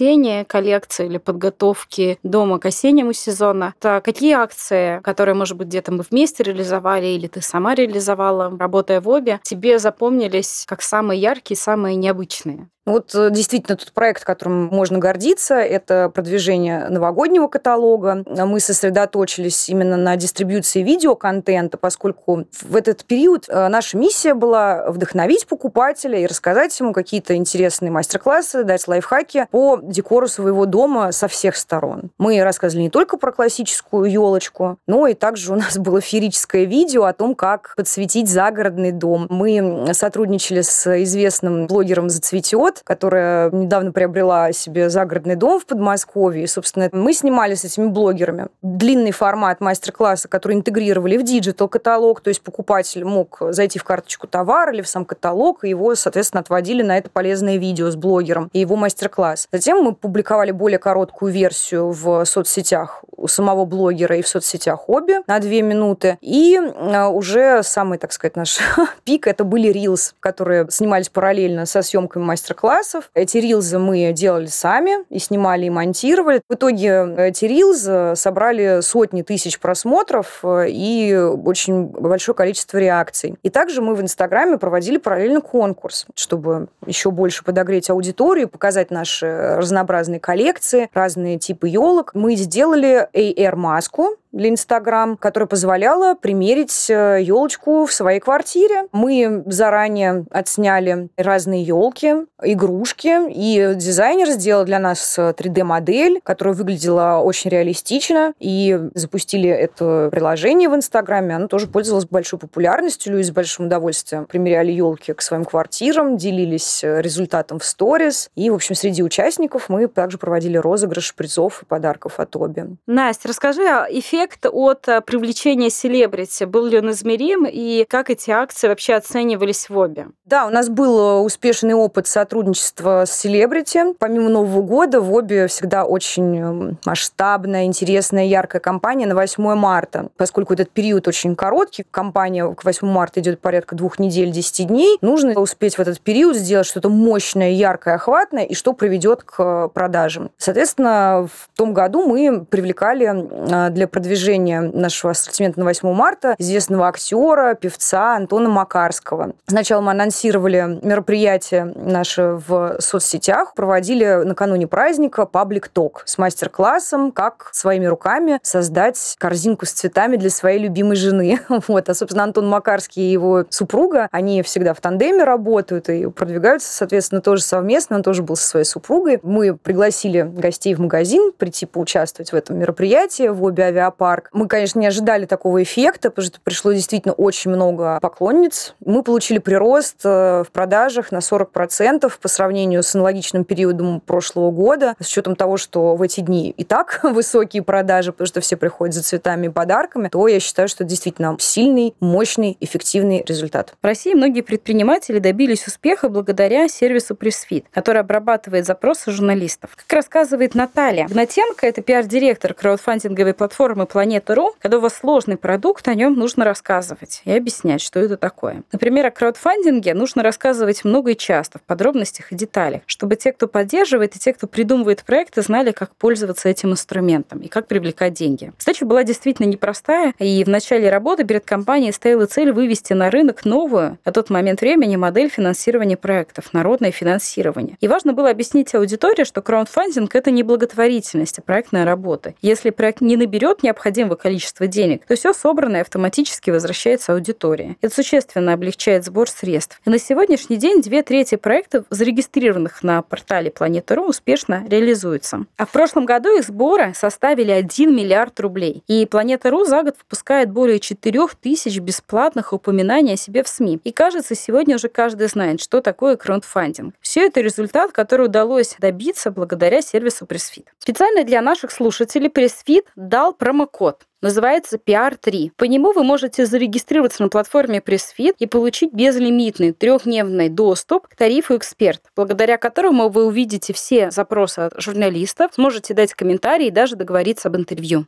коллекции 0.48 1.06
или 1.06 1.18
подготовке 1.18 2.18
дома 2.22 2.58
к 2.58 2.66
осеннему 2.66 3.12
сезону. 3.12 3.72
Это 3.78 4.00
какие 4.04 4.34
акции, 4.34 5.00
которые, 5.02 5.34
может 5.34 5.56
быть, 5.56 5.68
где-то 5.68 5.92
мы 5.92 6.04
вместе 6.08 6.42
реализовали 6.42 7.06
или 7.06 7.26
ты 7.28 7.40
сама 7.40 7.74
реализовала, 7.74 8.56
работая 8.58 9.00
в 9.00 9.08
обе, 9.08 9.40
тебе 9.42 9.78
запомнились 9.78 10.64
как 10.66 10.82
самые 10.82 11.20
яркие, 11.20 11.56
самые 11.56 11.96
необычные? 11.96 12.68
Вот 12.86 13.14
э, 13.14 13.30
действительно 13.30 13.76
тот 13.76 13.92
проект, 13.92 14.24
которым 14.24 14.66
можно 14.66 14.98
гордиться, 14.98 15.54
это 15.54 16.10
продвижение 16.14 16.88
новогоднего 16.88 17.48
каталога. 17.48 18.24
Мы 18.26 18.60
сосредоточились 18.60 19.68
именно 19.70 19.96
на 19.96 20.16
дистрибьюции 20.16 20.82
видеоконтента, 20.82 21.78
поскольку 21.78 22.44
в 22.62 22.76
этот 22.76 23.04
период 23.04 23.46
э, 23.48 23.68
наша 23.68 23.96
миссия 23.96 24.34
была 24.34 24.90
вдохновить 24.90 25.46
покупателя 25.46 26.18
и 26.18 26.26
рассказать 26.26 26.78
ему 26.78 26.92
какие-то 26.92 27.34
интересные 27.36 27.90
мастер-классы, 27.90 28.64
дать 28.64 28.86
лайфхаки 28.86 29.46
по 29.50 29.78
декору 29.82 30.28
своего 30.28 30.66
дома 30.66 31.12
со 31.12 31.26
всех 31.26 31.56
сторон. 31.56 32.10
Мы 32.18 32.42
рассказывали 32.42 32.84
не 32.84 32.90
только 32.90 33.16
про 33.16 33.32
классическую 33.32 34.10
елочку, 34.10 34.78
но 34.86 35.06
и 35.06 35.14
также 35.14 35.52
у 35.52 35.56
нас 35.56 35.78
было 35.78 36.02
феерическое 36.02 36.64
видео 36.64 37.04
о 37.04 37.14
том, 37.14 37.34
как 37.34 37.72
подсветить 37.76 38.28
загородный 38.28 38.92
дом. 38.92 39.26
Мы 39.30 39.88
сотрудничали 39.94 40.60
с 40.60 41.02
известным 41.02 41.66
блогером 41.66 42.10
«Зацветет», 42.10 42.73
год, 42.74 42.82
которая 42.84 43.50
недавно 43.50 43.92
приобрела 43.92 44.52
себе 44.52 44.88
загородный 44.90 45.36
дом 45.36 45.60
в 45.60 45.66
Подмосковье. 45.66 46.44
И, 46.44 46.46
собственно, 46.46 46.88
мы 46.92 47.12
снимали 47.12 47.54
с 47.54 47.64
этими 47.64 47.86
блогерами 47.86 48.48
длинный 48.62 49.12
формат 49.12 49.60
мастер-класса, 49.60 50.28
который 50.28 50.56
интегрировали 50.56 51.16
в 51.16 51.22
digital-каталог, 51.22 52.20
то 52.20 52.28
есть 52.28 52.42
покупатель 52.42 53.04
мог 53.04 53.38
зайти 53.50 53.78
в 53.78 53.84
карточку 53.84 54.26
товара 54.26 54.72
или 54.72 54.82
в 54.82 54.88
сам 54.88 55.04
каталог, 55.04 55.64
и 55.64 55.68
его, 55.68 55.94
соответственно, 55.94 56.40
отводили 56.40 56.82
на 56.82 56.98
это 56.98 57.10
полезное 57.10 57.56
видео 57.56 57.90
с 57.90 57.96
блогером 57.96 58.50
и 58.52 58.60
его 58.60 58.76
мастер-класс. 58.76 59.48
Затем 59.52 59.82
мы 59.82 59.94
публиковали 59.94 60.50
более 60.50 60.78
короткую 60.78 61.32
версию 61.32 61.90
в 61.90 62.24
соцсетях 62.24 63.04
у 63.16 63.28
самого 63.28 63.64
блогера 63.64 64.16
и 64.16 64.22
в 64.22 64.28
соцсетях 64.28 64.88
обе 64.88 65.22
на 65.26 65.38
две 65.38 65.62
минуты. 65.62 66.18
И 66.20 66.58
а, 66.58 67.08
уже 67.08 67.62
самый, 67.62 67.98
так 67.98 68.12
сказать, 68.12 68.36
наш 68.36 68.58
пик, 69.04 69.26
это 69.26 69.44
были 69.44 69.68
рилс, 69.68 70.14
которые 70.20 70.66
снимались 70.70 71.08
параллельно 71.08 71.66
со 71.66 71.82
съемками 71.82 72.24
мастер-класса 72.24 72.63
мастер-классов. 72.64 73.10
Эти 73.14 73.38
рилзы 73.38 73.78
мы 73.78 74.12
делали 74.12 74.46
сами 74.46 75.04
и 75.10 75.18
снимали, 75.18 75.66
и 75.66 75.70
монтировали. 75.70 76.40
В 76.48 76.54
итоге 76.54 77.14
эти 77.18 77.44
рилзы 77.44 78.14
собрали 78.16 78.80
сотни 78.80 79.22
тысяч 79.22 79.58
просмотров 79.60 80.40
э, 80.42 80.66
и 80.68 81.14
очень 81.14 81.86
большое 81.86 82.34
количество 82.34 82.78
реакций. 82.78 83.36
И 83.42 83.50
также 83.50 83.82
мы 83.82 83.94
в 83.94 84.00
Инстаграме 84.00 84.58
проводили 84.58 84.96
параллельно 84.96 85.40
конкурс, 85.40 86.06
чтобы 86.14 86.68
еще 86.86 87.10
больше 87.10 87.44
подогреть 87.44 87.90
аудиторию, 87.90 88.48
показать 88.48 88.90
наши 88.90 89.56
разнообразные 89.56 90.20
коллекции, 90.20 90.88
разные 90.94 91.38
типы 91.38 91.68
елок. 91.68 92.12
Мы 92.14 92.36
сделали 92.36 93.08
AR-маску, 93.12 94.16
для 94.34 94.48
Инстаграм, 94.48 95.16
которая 95.16 95.46
позволяла 95.46 96.14
примерить 96.14 96.88
елочку 96.88 97.84
э, 97.84 97.86
в 97.86 97.92
своей 97.92 98.20
квартире. 98.20 98.88
Мы 98.92 99.42
заранее 99.46 100.26
отсняли 100.30 101.08
разные 101.16 101.62
елки, 101.62 102.26
игрушки, 102.42 103.30
и 103.30 103.74
дизайнер 103.76 104.28
сделал 104.30 104.64
для 104.64 104.78
нас 104.78 105.18
3D-модель, 105.18 106.20
которая 106.22 106.54
выглядела 106.54 107.20
очень 107.22 107.50
реалистично, 107.50 108.34
и 108.40 108.78
запустили 108.94 109.48
это 109.48 110.08
приложение 110.10 110.68
в 110.68 110.74
Инстаграме. 110.74 111.36
Оно 111.36 111.46
тоже 111.46 111.68
пользовалось 111.68 112.06
большой 112.06 112.38
популярностью. 112.38 113.12
Люди 113.12 113.26
с 113.26 113.30
большим 113.30 113.66
удовольствием 113.66 114.26
примеряли 114.26 114.72
елки 114.72 115.12
к 115.12 115.22
своим 115.22 115.44
квартирам, 115.44 116.16
делились 116.16 116.80
результатом 116.82 117.60
в 117.60 117.64
сторис. 117.64 118.30
И, 118.34 118.50
в 118.50 118.54
общем, 118.54 118.74
среди 118.74 119.02
участников 119.02 119.68
мы 119.68 119.86
также 119.86 120.18
проводили 120.18 120.56
розыгрыш 120.56 121.14
призов 121.14 121.62
и 121.62 121.66
подарков 121.66 122.18
от 122.18 122.34
Оби. 122.34 122.64
Настя, 122.86 123.28
расскажи, 123.28 123.62
а 123.62 123.86
эффект 123.88 124.23
эффект 124.24 124.46
от 124.50 124.88
э, 124.88 125.00
привлечения 125.00 125.70
селебрити? 125.70 126.44
Был 126.44 126.66
ли 126.66 126.78
он 126.78 126.90
измерим? 126.90 127.46
И 127.46 127.84
как 127.84 128.10
эти 128.10 128.30
акции 128.30 128.68
вообще 128.68 128.94
оценивались 128.94 129.68
в 129.68 129.76
обе? 129.76 130.06
Да, 130.24 130.46
у 130.46 130.50
нас 130.50 130.68
был 130.68 130.98
э, 130.98 131.20
успешный 131.20 131.74
опыт 131.74 132.06
сотрудничества 132.06 133.04
с 133.06 133.12
селебрити. 133.12 133.94
Помимо 133.98 134.30
Нового 134.30 134.62
года 134.62 135.00
в 135.00 135.12
обе 135.12 135.46
всегда 135.46 135.84
очень 135.84 136.38
эм, 136.38 136.78
масштабная, 136.86 137.64
интересная, 137.64 138.24
яркая 138.24 138.60
кампания 138.60 139.06
на 139.06 139.14
8 139.14 139.54
марта. 139.54 140.08
Поскольку 140.16 140.54
этот 140.54 140.70
период 140.70 141.06
очень 141.06 141.36
короткий, 141.36 141.84
кампания 141.90 142.52
к 142.54 142.64
8 142.64 142.86
марта 142.86 143.20
идет 143.20 143.40
порядка 143.40 143.74
двух 143.76 143.98
недель, 143.98 144.30
10 144.30 144.68
дней, 144.68 144.98
нужно 145.02 145.38
успеть 145.38 145.76
в 145.76 145.80
этот 145.80 146.00
период 146.00 146.36
сделать 146.36 146.66
что-то 146.66 146.88
мощное, 146.88 147.50
яркое, 147.50 147.96
охватное, 147.96 148.44
и 148.44 148.54
что 148.54 148.72
приведет 148.72 149.22
к 149.22 149.68
продажам. 149.68 150.30
Соответственно, 150.38 151.28
в 151.30 151.56
том 151.56 151.74
году 151.74 152.06
мы 152.06 152.44
привлекали 152.44 153.68
э, 153.68 153.70
для 153.70 153.86
продвижения 153.88 154.13
продвижения 154.14 154.60
нашего 154.60 155.10
ассортимента 155.10 155.58
на 155.58 155.66
8 155.66 155.92
марта 155.92 156.36
известного 156.38 156.86
актера, 156.86 157.54
певца 157.54 158.14
Антона 158.14 158.48
Макарского. 158.48 159.32
Сначала 159.48 159.80
мы 159.80 159.90
анонсировали 159.90 160.78
мероприятие 160.82 161.64
наше 161.74 162.40
в 162.46 162.76
соцсетях, 162.78 163.54
проводили 163.54 164.22
накануне 164.24 164.68
праздника 164.68 165.26
паблик 165.26 165.66
ток 165.66 166.04
с 166.06 166.16
мастер-классом, 166.16 167.10
как 167.10 167.48
своими 167.50 167.86
руками 167.86 168.38
создать 168.44 169.16
корзинку 169.18 169.66
с 169.66 169.72
цветами 169.72 170.16
для 170.16 170.30
своей 170.30 170.60
любимой 170.60 170.96
жены. 170.96 171.40
Вот. 171.66 171.88
А, 171.88 171.94
собственно, 171.94 172.24
Антон 172.24 172.46
Макарский 172.48 173.02
и 173.02 173.10
его 173.10 173.46
супруга, 173.48 174.08
они 174.12 174.42
всегда 174.42 174.74
в 174.74 174.80
тандеме 174.80 175.24
работают 175.24 175.88
и 175.88 176.08
продвигаются, 176.08 176.70
соответственно, 176.70 177.20
тоже 177.20 177.42
совместно. 177.42 177.96
Он 177.96 178.02
тоже 178.02 178.22
был 178.22 178.36
со 178.36 178.46
своей 178.46 178.66
супругой. 178.66 179.18
Мы 179.22 179.56
пригласили 179.56 180.22
гостей 180.22 180.74
в 180.74 180.80
магазин 180.80 181.32
прийти 181.36 181.64
поучаствовать 181.64 182.32
в 182.32 182.36
этом 182.36 182.58
мероприятии 182.58 183.28
в 183.28 183.42
обе 183.42 183.64
авиапарке 183.64 184.03
парк. 184.04 184.28
Мы, 184.34 184.48
конечно, 184.48 184.78
не 184.78 184.86
ожидали 184.86 185.24
такого 185.24 185.62
эффекта, 185.62 186.10
потому 186.10 186.26
что 186.26 186.38
пришло 186.38 186.74
действительно 186.74 187.14
очень 187.14 187.50
много 187.50 187.98
поклонниц. 188.02 188.74
Мы 188.84 189.02
получили 189.02 189.38
прирост 189.38 190.00
э, 190.04 190.44
в 190.46 190.52
продажах 190.52 191.10
на 191.10 191.20
40% 191.20 192.12
по 192.20 192.28
сравнению 192.28 192.82
с 192.82 192.94
аналогичным 192.94 193.46
периодом 193.46 194.00
прошлого 194.00 194.50
года, 194.50 194.94
с 195.00 195.06
учетом 195.06 195.36
того, 195.36 195.56
что 195.56 195.96
в 195.96 196.02
эти 196.02 196.20
дни 196.20 196.50
и 196.50 196.64
так 196.64 197.00
высокие 197.02 197.62
продажи, 197.62 198.12
потому 198.12 198.26
что 198.26 198.42
все 198.42 198.58
приходят 198.58 198.94
за 198.94 199.02
цветами 199.02 199.46
и 199.46 199.48
подарками, 199.48 200.08
то 200.08 200.28
я 200.28 200.38
считаю, 200.38 200.68
что 200.68 200.84
действительно 200.84 201.38
сильный, 201.40 201.94
мощный, 202.00 202.58
эффективный 202.60 203.24
результат. 203.26 203.72
В 203.80 203.86
России 203.86 204.12
многие 204.12 204.42
предприниматели 204.42 205.18
добились 205.18 205.66
успеха 205.66 206.10
благодаря 206.10 206.68
сервису 206.68 207.14
PressFit, 207.14 207.64
который 207.72 208.02
обрабатывает 208.02 208.66
запросы 208.66 209.12
журналистов. 209.12 209.70
Как 209.74 209.90
рассказывает 209.94 210.54
Наталья 210.54 211.08
Гнатенко, 211.08 211.66
это 211.66 211.80
пиар-директор 211.80 212.52
краудфандинговой 212.52 213.32
платформы 213.32 213.83
Планета.ру, 213.86 214.54
когда 214.58 214.78
у 214.78 214.80
вас 214.80 214.94
сложный 214.94 215.36
продукт, 215.36 215.86
о 215.88 215.94
нем 215.94 216.14
нужно 216.14 216.44
рассказывать 216.44 217.22
и 217.24 217.32
объяснять, 217.32 217.80
что 217.80 218.00
это 218.00 218.16
такое. 218.16 218.62
Например, 218.72 219.06
о 219.06 219.10
краудфандинге 219.10 219.94
нужно 219.94 220.22
рассказывать 220.22 220.84
много 220.84 221.12
и 221.12 221.16
часто, 221.16 221.58
в 221.58 221.62
подробностях 221.62 222.32
и 222.32 222.34
деталях, 222.34 222.82
чтобы 222.86 223.16
те, 223.16 223.32
кто 223.32 223.48
поддерживает, 223.48 224.16
и 224.16 224.18
те, 224.18 224.32
кто 224.32 224.46
придумывает 224.46 225.04
проекты, 225.04 225.42
знали, 225.42 225.72
как 225.72 225.94
пользоваться 225.96 226.48
этим 226.48 226.72
инструментом 226.72 227.40
и 227.40 227.48
как 227.48 227.66
привлекать 227.66 228.14
деньги. 228.14 228.52
Задача 228.58 228.86
была 228.86 229.04
действительно 229.04 229.46
непростая, 229.46 230.14
и 230.18 230.42
в 230.44 230.48
начале 230.48 230.90
работы 230.90 231.24
перед 231.24 231.44
компанией 231.44 231.92
стояла 231.92 232.26
цель 232.26 232.52
вывести 232.52 232.92
на 232.92 233.10
рынок 233.10 233.44
новую, 233.44 233.98
на 234.04 234.12
тот 234.12 234.30
момент 234.30 234.60
времени, 234.60 234.96
модель 234.96 235.28
финансирования 235.28 235.96
проектов, 235.96 236.52
народное 236.52 236.90
финансирование. 236.90 237.76
И 237.80 237.88
важно 237.88 238.12
было 238.12 238.30
объяснить 238.30 238.74
аудитории, 238.74 239.24
что 239.24 239.42
краудфандинг— 239.42 240.14
это 240.16 240.30
не 240.30 240.42
благотворительность, 240.42 241.38
а 241.38 241.42
проектная 241.42 241.84
работа. 241.84 242.34
Если 242.42 242.70
проект 242.70 243.00
не 243.00 243.16
наберет 243.16 243.62
необходимых 243.62 243.73
необходимого 243.74 244.14
количества 244.14 244.66
денег, 244.66 245.04
то 245.06 245.16
все 245.16 245.32
собранное 245.32 245.80
автоматически 245.80 246.50
возвращается 246.50 247.12
аудитории. 247.12 247.76
Это 247.80 247.94
существенно 247.94 248.52
облегчает 248.52 249.04
сбор 249.04 249.28
средств. 249.28 249.80
И 249.84 249.90
на 249.90 249.98
сегодняшний 249.98 250.56
день 250.56 250.80
две 250.80 251.02
трети 251.02 251.34
проектов, 251.34 251.84
зарегистрированных 251.90 252.82
на 252.82 253.02
портале 253.02 253.50
Планета.ру, 253.50 254.04
успешно 254.04 254.64
реализуются. 254.68 255.46
А 255.56 255.66
в 255.66 255.70
прошлом 255.70 256.06
году 256.06 256.36
их 256.38 256.44
сборы 256.44 256.94
составили 256.94 257.50
1 257.50 257.94
миллиард 257.94 258.38
рублей. 258.40 258.82
И 258.86 259.06
Планета.ру 259.06 259.64
за 259.64 259.82
год 259.82 259.96
выпускает 259.98 260.50
более 260.50 260.78
4 260.78 261.20
тысяч 261.40 261.78
бесплатных 261.78 262.52
упоминаний 262.52 263.14
о 263.14 263.16
себе 263.16 263.42
в 263.42 263.48
СМИ. 263.48 263.80
И 263.82 263.92
кажется, 263.92 264.34
сегодня 264.34 264.76
уже 264.76 264.88
каждый 264.88 265.26
знает, 265.26 265.60
что 265.60 265.80
такое 265.80 266.16
краундфандинг. 266.16 266.94
Все 267.00 267.26
это 267.26 267.40
результат, 267.40 267.92
который 267.92 268.26
удалось 268.26 268.76
добиться 268.78 269.30
благодаря 269.30 269.82
сервису 269.82 270.24
PressFit. 270.26 270.66
Специально 270.78 271.24
для 271.24 271.42
наших 271.42 271.70
слушателей 271.70 272.28
PressFit 272.28 272.84
дал 272.96 273.32
промокод 273.64 273.74
код 273.74 274.06
называется 274.22 274.78
PR3. 274.78 275.50
По 275.56 275.64
нему 275.64 275.92
вы 275.92 276.02
можете 276.02 276.46
зарегистрироваться 276.46 277.22
на 277.22 277.28
платформе 277.28 277.80
PressFit 277.80 278.36
и 278.38 278.46
получить 278.46 278.92
безлимитный 278.92 279.72
трехдневный 279.72 280.48
доступ 280.48 281.08
к 281.08 281.16
тарифу 281.16 281.56
«Эксперт», 281.56 282.00
благодаря 282.16 282.56
которому 282.56 283.10
вы 283.10 283.26
увидите 283.26 283.72
все 283.72 284.10
запросы 284.10 284.60
от 284.60 284.80
журналистов, 284.80 285.52
сможете 285.54 285.94
дать 285.94 286.14
комментарии 286.14 286.68
и 286.68 286.70
даже 286.70 286.96
договориться 286.96 287.48
об 287.48 287.56
интервью. 287.56 288.06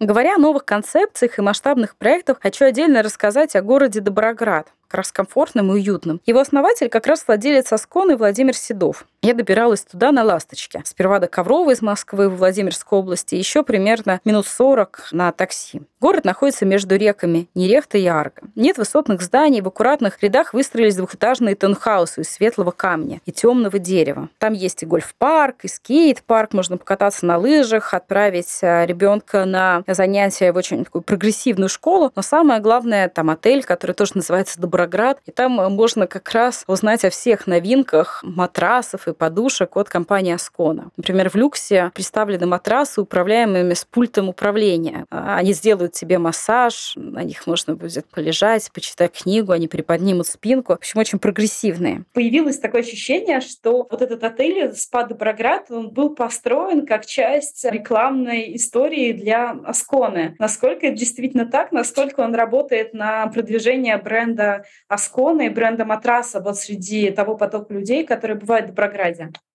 Говоря 0.00 0.34
о 0.34 0.38
новых 0.38 0.66
концепциях 0.66 1.38
и 1.38 1.42
масштабных 1.42 1.96
проектах, 1.96 2.38
хочу 2.42 2.66
отдельно 2.66 3.02
рассказать 3.02 3.56
о 3.56 3.62
городе 3.62 4.00
Доброград, 4.00 4.66
как 4.88 4.98
раз 4.98 5.12
комфортным 5.12 5.70
и 5.70 5.74
уютным. 5.76 6.20
Его 6.26 6.40
основатель 6.40 6.90
как 6.90 7.06
раз 7.06 7.24
владелец 7.26 7.72
Асконы 7.72 8.16
Владимир 8.16 8.54
Седов. 8.54 9.06
Я 9.24 9.32
добиралась 9.32 9.80
туда 9.80 10.12
на 10.12 10.22
«Ласточке». 10.22 10.82
Сперва 10.84 11.18
до 11.18 11.28
Коврова 11.28 11.70
из 11.70 11.80
Москвы 11.80 12.28
в 12.28 12.36
Владимирской 12.36 12.98
области, 12.98 13.34
еще 13.34 13.62
примерно 13.62 14.20
минут 14.26 14.46
40 14.46 15.08
на 15.12 15.32
такси. 15.32 15.80
Город 15.98 16.26
находится 16.26 16.66
между 16.66 16.96
реками 16.96 17.48
Нерехта 17.54 17.96
и 17.96 18.04
Арга. 18.04 18.42
Нет 18.54 18.76
высотных 18.76 19.22
зданий, 19.22 19.62
в 19.62 19.68
аккуратных 19.68 20.22
рядах 20.22 20.52
выстроились 20.52 20.96
двухэтажные 20.96 21.54
таунхаусы 21.54 22.20
из 22.20 22.28
светлого 22.28 22.72
камня 22.72 23.22
и 23.24 23.32
темного 23.32 23.78
дерева. 23.78 24.28
Там 24.36 24.52
есть 24.52 24.82
и 24.82 24.86
гольф-парк, 24.86 25.60
и 25.62 25.68
скейт-парк, 25.68 26.52
можно 26.52 26.76
покататься 26.76 27.24
на 27.24 27.38
лыжах, 27.38 27.94
отправить 27.94 28.58
э, 28.60 28.84
ребенка 28.84 29.46
на 29.46 29.84
занятия 29.86 30.52
в 30.52 30.56
очень 30.58 30.84
такую 30.84 31.00
прогрессивную 31.00 31.70
школу. 31.70 32.12
Но 32.14 32.20
самое 32.20 32.60
главное, 32.60 33.08
там 33.08 33.30
отель, 33.30 33.64
который 33.64 33.92
тоже 33.92 34.12
называется 34.16 34.60
Доброград, 34.60 35.20
и 35.24 35.30
там 35.30 35.52
можно 35.72 36.06
как 36.06 36.30
раз 36.32 36.64
узнать 36.66 37.06
о 37.06 37.08
всех 37.08 37.46
новинках 37.46 38.20
матрасов 38.22 39.08
и 39.08 39.13
подушек 39.14 39.76
от 39.76 39.88
компании 39.88 40.34
Аскона. 40.34 40.90
Например, 40.96 41.30
в 41.30 41.34
люксе 41.34 41.90
представлены 41.94 42.46
матрасы, 42.46 43.00
управляемыми 43.00 43.74
с 43.74 43.84
пультом 43.84 44.28
управления. 44.28 45.06
Они 45.10 45.52
сделают 45.52 45.92
тебе 45.92 46.18
массаж, 46.18 46.92
на 46.96 47.22
них 47.22 47.46
можно 47.46 47.74
будет 47.74 48.06
полежать, 48.06 48.70
почитать 48.72 49.12
книгу, 49.12 49.52
они 49.52 49.68
приподнимут 49.68 50.26
спинку. 50.26 50.74
В 50.74 50.76
общем, 50.76 51.00
очень 51.00 51.18
прогрессивные. 51.18 52.04
Появилось 52.12 52.58
такое 52.58 52.82
ощущение, 52.82 53.40
что 53.40 53.86
вот 53.90 54.02
этот 54.02 54.22
отель 54.24 54.74
«Спа 54.74 55.04
Доброград» 55.04 55.70
он 55.70 55.90
был 55.90 56.14
построен 56.14 56.86
как 56.86 57.06
часть 57.06 57.64
рекламной 57.64 58.56
истории 58.56 59.12
для 59.12 59.50
Асконы. 59.64 60.34
Насколько 60.38 60.88
это 60.88 60.96
действительно 60.96 61.46
так, 61.46 61.72
насколько 61.72 62.20
он 62.20 62.34
работает 62.34 62.94
на 62.94 63.26
продвижение 63.28 63.96
бренда 63.98 64.64
Асконы 64.88 65.46
и 65.46 65.50
бренда 65.50 65.84
матраса 65.84 66.40
вот 66.40 66.58
среди 66.58 67.10
того 67.10 67.36
потока 67.36 67.72
людей, 67.72 68.04
которые 68.04 68.38
бывают 68.38 68.66
в 68.66 68.68
Доброграде? 68.70 69.03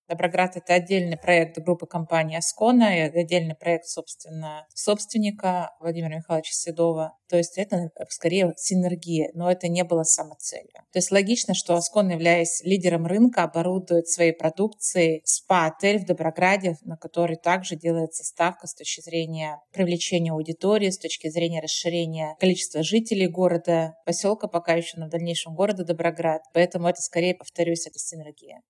Доброград— 0.10 0.54
это 0.58 0.74
отдельный 0.74 1.18
проект 1.18 1.60
группы 1.60 1.86
компании 1.86 2.36
«Аскона», 2.36 2.98
и 2.98 3.20
отдельный 3.20 3.54
проект, 3.54 3.86
собственно, 3.86 4.66
собственника 4.74 5.70
Владимира 5.80 6.18
Михайловича 6.18 6.52
Седова. 6.52 7.14
То 7.30 7.38
есть 7.38 7.60
это 7.60 7.92
скорее 8.10 8.52
синергия, 8.58 9.30
но 9.36 9.52
это 9.52 9.68
не 9.68 9.84
было 9.84 10.02
самоцелью. 10.02 10.74
То 10.92 10.98
есть 10.98 11.12
логично, 11.12 11.54
что 11.54 11.76
Аскон, 11.76 12.10
являясь 12.10 12.64
лидером 12.64 13.06
рынка, 13.06 13.44
оборудует 13.44 14.08
своей 14.08 14.34
продукцией 14.34 15.22
спа-отель 15.26 16.00
в 16.00 16.06
Доброграде, 16.08 16.78
на 16.82 16.98
который 16.98 17.36
также 17.36 17.76
делается 17.76 18.24
ставка 18.24 18.66
с 18.66 18.74
точки 18.74 19.02
зрения 19.02 19.62
привлечения 19.72 20.32
аудитории, 20.32 20.90
с 20.90 20.98
точки 20.98 21.30
зрения 21.30 21.62
расширения 21.62 22.36
количества 22.40 22.82
жителей 22.82 23.28
города, 23.28 23.94
поселка 24.08 24.48
пока 24.48 24.74
еще, 24.74 24.98
в 24.98 25.10
дальнейшем 25.10 25.54
города 25.54 25.86
Доброград. 25.86 26.42
Поэтому 26.52 26.88
это 26.88 27.02
скорее, 27.02 27.36
повторюсь, 27.36 27.86
это 27.86 28.00
синергия. 28.00 28.62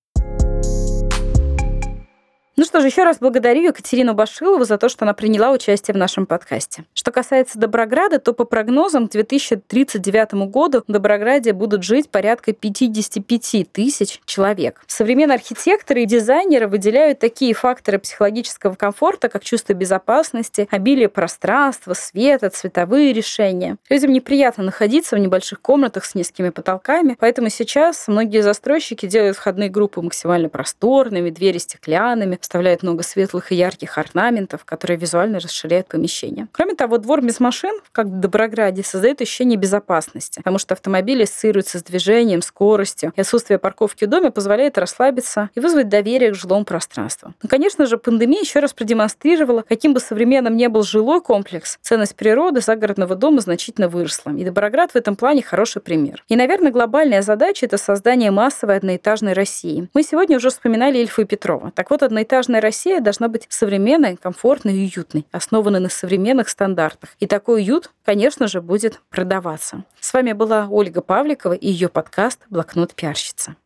Ну 2.59 2.65
что 2.65 2.81
ж, 2.81 2.87
еще 2.87 3.05
раз 3.05 3.19
благодарю 3.19 3.61
Екатерину 3.61 4.13
Башилову 4.13 4.65
за 4.65 4.77
то, 4.77 4.89
что 4.89 5.05
она 5.05 5.13
приняла 5.13 5.51
участие 5.51 5.95
в 5.95 5.97
нашем 5.97 6.25
подкасте. 6.25 6.83
Что 6.93 7.09
касается 7.09 7.57
Доброграда, 7.57 8.19
то 8.19 8.33
по 8.33 8.43
прогнозам 8.43 9.07
к 9.07 9.11
2039 9.11 10.33
году 10.51 10.83
в 10.85 10.91
Доброграде 10.91 11.53
будут 11.53 11.83
жить 11.83 12.09
порядка 12.09 12.51
55 12.51 13.71
тысяч 13.71 14.19
человек. 14.25 14.81
Современные 14.87 15.35
архитекторы 15.35 16.01
и 16.01 16.05
дизайнеры 16.05 16.67
выделяют 16.67 17.19
такие 17.19 17.53
факторы 17.53 17.97
психологического 17.97 18.75
комфорта, 18.75 19.29
как 19.29 19.45
чувство 19.45 19.71
безопасности, 19.71 20.67
обилие 20.69 21.07
пространства, 21.07 21.93
света, 21.93 22.49
цветовые 22.49 23.13
решения. 23.13 23.77
Людям 23.89 24.11
неприятно 24.11 24.65
находиться 24.65 25.15
в 25.15 25.19
небольших 25.19 25.61
комнатах 25.61 26.03
с 26.03 26.13
низкими 26.13 26.49
потолками, 26.49 27.15
поэтому 27.17 27.47
сейчас 27.47 28.09
многие 28.09 28.41
застройщики 28.41 29.05
делают 29.05 29.37
входные 29.37 29.69
группы 29.69 30.01
максимально 30.01 30.49
просторными, 30.49 31.29
двери 31.29 31.57
стеклянными, 31.57 32.35
вставляют 32.49 32.81
много 32.81 33.03
светлых 33.03 33.51
и 33.51 33.55
ярких 33.55 33.99
орнаментов, 33.99 34.65
которые 34.65 34.97
визуально 34.97 35.39
расширяют 35.39 35.87
помещение. 35.87 36.47
Кроме 36.51 36.73
того, 36.73 36.97
двор 36.97 37.21
без 37.21 37.39
машин, 37.39 37.79
как 37.91 38.07
в 38.07 38.19
Доброграде, 38.19 38.81
создает 38.83 39.21
ощущение 39.21 39.55
безопасности, 39.55 40.39
потому 40.39 40.57
что 40.57 40.73
автомобили 40.73 41.23
ассоциируются 41.23 41.77
с 41.77 41.83
движением, 41.83 42.41
скоростью, 42.41 43.13
и 43.15 43.21
отсутствие 43.21 43.59
парковки 43.59 44.05
в 44.05 44.07
доме 44.07 44.31
позволяет 44.31 44.79
расслабиться 44.79 45.51
и 45.53 45.59
вызвать 45.59 45.89
доверие 45.89 46.31
к 46.31 46.33
жилому 46.33 46.65
пространству. 46.65 47.35
Ну, 47.43 47.49
конечно 47.49 47.85
же, 47.85 47.99
пандемия 47.99 48.41
еще 48.41 48.61
раз 48.61 48.73
продемонстрировала, 48.73 49.63
каким 49.69 49.93
бы 49.93 49.99
современным 49.99 50.57
ни 50.57 50.65
был 50.65 50.81
жилой 50.81 51.21
комплекс, 51.21 51.77
ценность 51.83 52.15
природы 52.15 52.61
загородного 52.61 53.13
дома 53.13 53.41
значительно 53.41 53.89
выросла. 53.89 54.31
И 54.31 54.43
Доброград 54.43 54.93
в 54.93 54.95
этом 54.95 55.15
плане 55.15 55.43
хороший 55.43 55.83
пример. 55.83 56.23
И, 56.27 56.35
наверное, 56.35 56.71
глобальная 56.71 57.21
задача– 57.21 57.65
это 57.67 57.77
создание 57.77 58.31
массовой 58.31 58.77
одноэтажной 58.77 59.33
России. 59.33 59.87
Мы 59.93 60.01
сегодня 60.01 60.37
уже 60.37 60.49
вспоминали 60.49 60.97
Ильфа 60.97 61.21
и 61.21 61.25
Петрова. 61.25 61.71
Так 61.75 61.91
вот, 61.91 62.01
одноэтажная 62.01 62.38
Двухэтажная 62.39 62.61
Россия 62.61 63.01
должна 63.01 63.27
быть 63.27 63.47
современной, 63.49 64.15
комфортной 64.15 64.73
и 64.73 64.85
уютной, 64.85 65.25
основанной 65.29 65.81
на 65.81 65.89
современных 65.89 66.47
стандартах. 66.47 67.09
И 67.19 67.27
такой 67.27 67.63
уют, 67.63 67.91
конечно 68.05 68.47
же, 68.47 68.61
будет 68.61 69.01
продаваться. 69.09 69.83
С 69.99 70.13
вами 70.13 70.31
была 70.31 70.69
Ольга 70.69 71.01
Павликова 71.01 71.51
и 71.51 71.67
ее 71.69 71.89
подкаст 71.89 72.39
«Блокнот 72.49 72.95
пиарщица». 72.95 73.57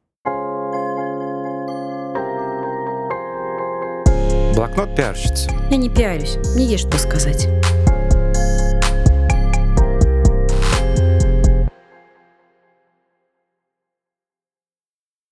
Блокнот 4.56 4.96
пиарщицы. 4.96 5.52
Я 5.70 5.78
не 5.78 5.92
пиарюсь, 5.92 6.38
мне 6.56 6.66
есть 6.66 6.88
что 6.88 6.98
сказать. 6.98 7.48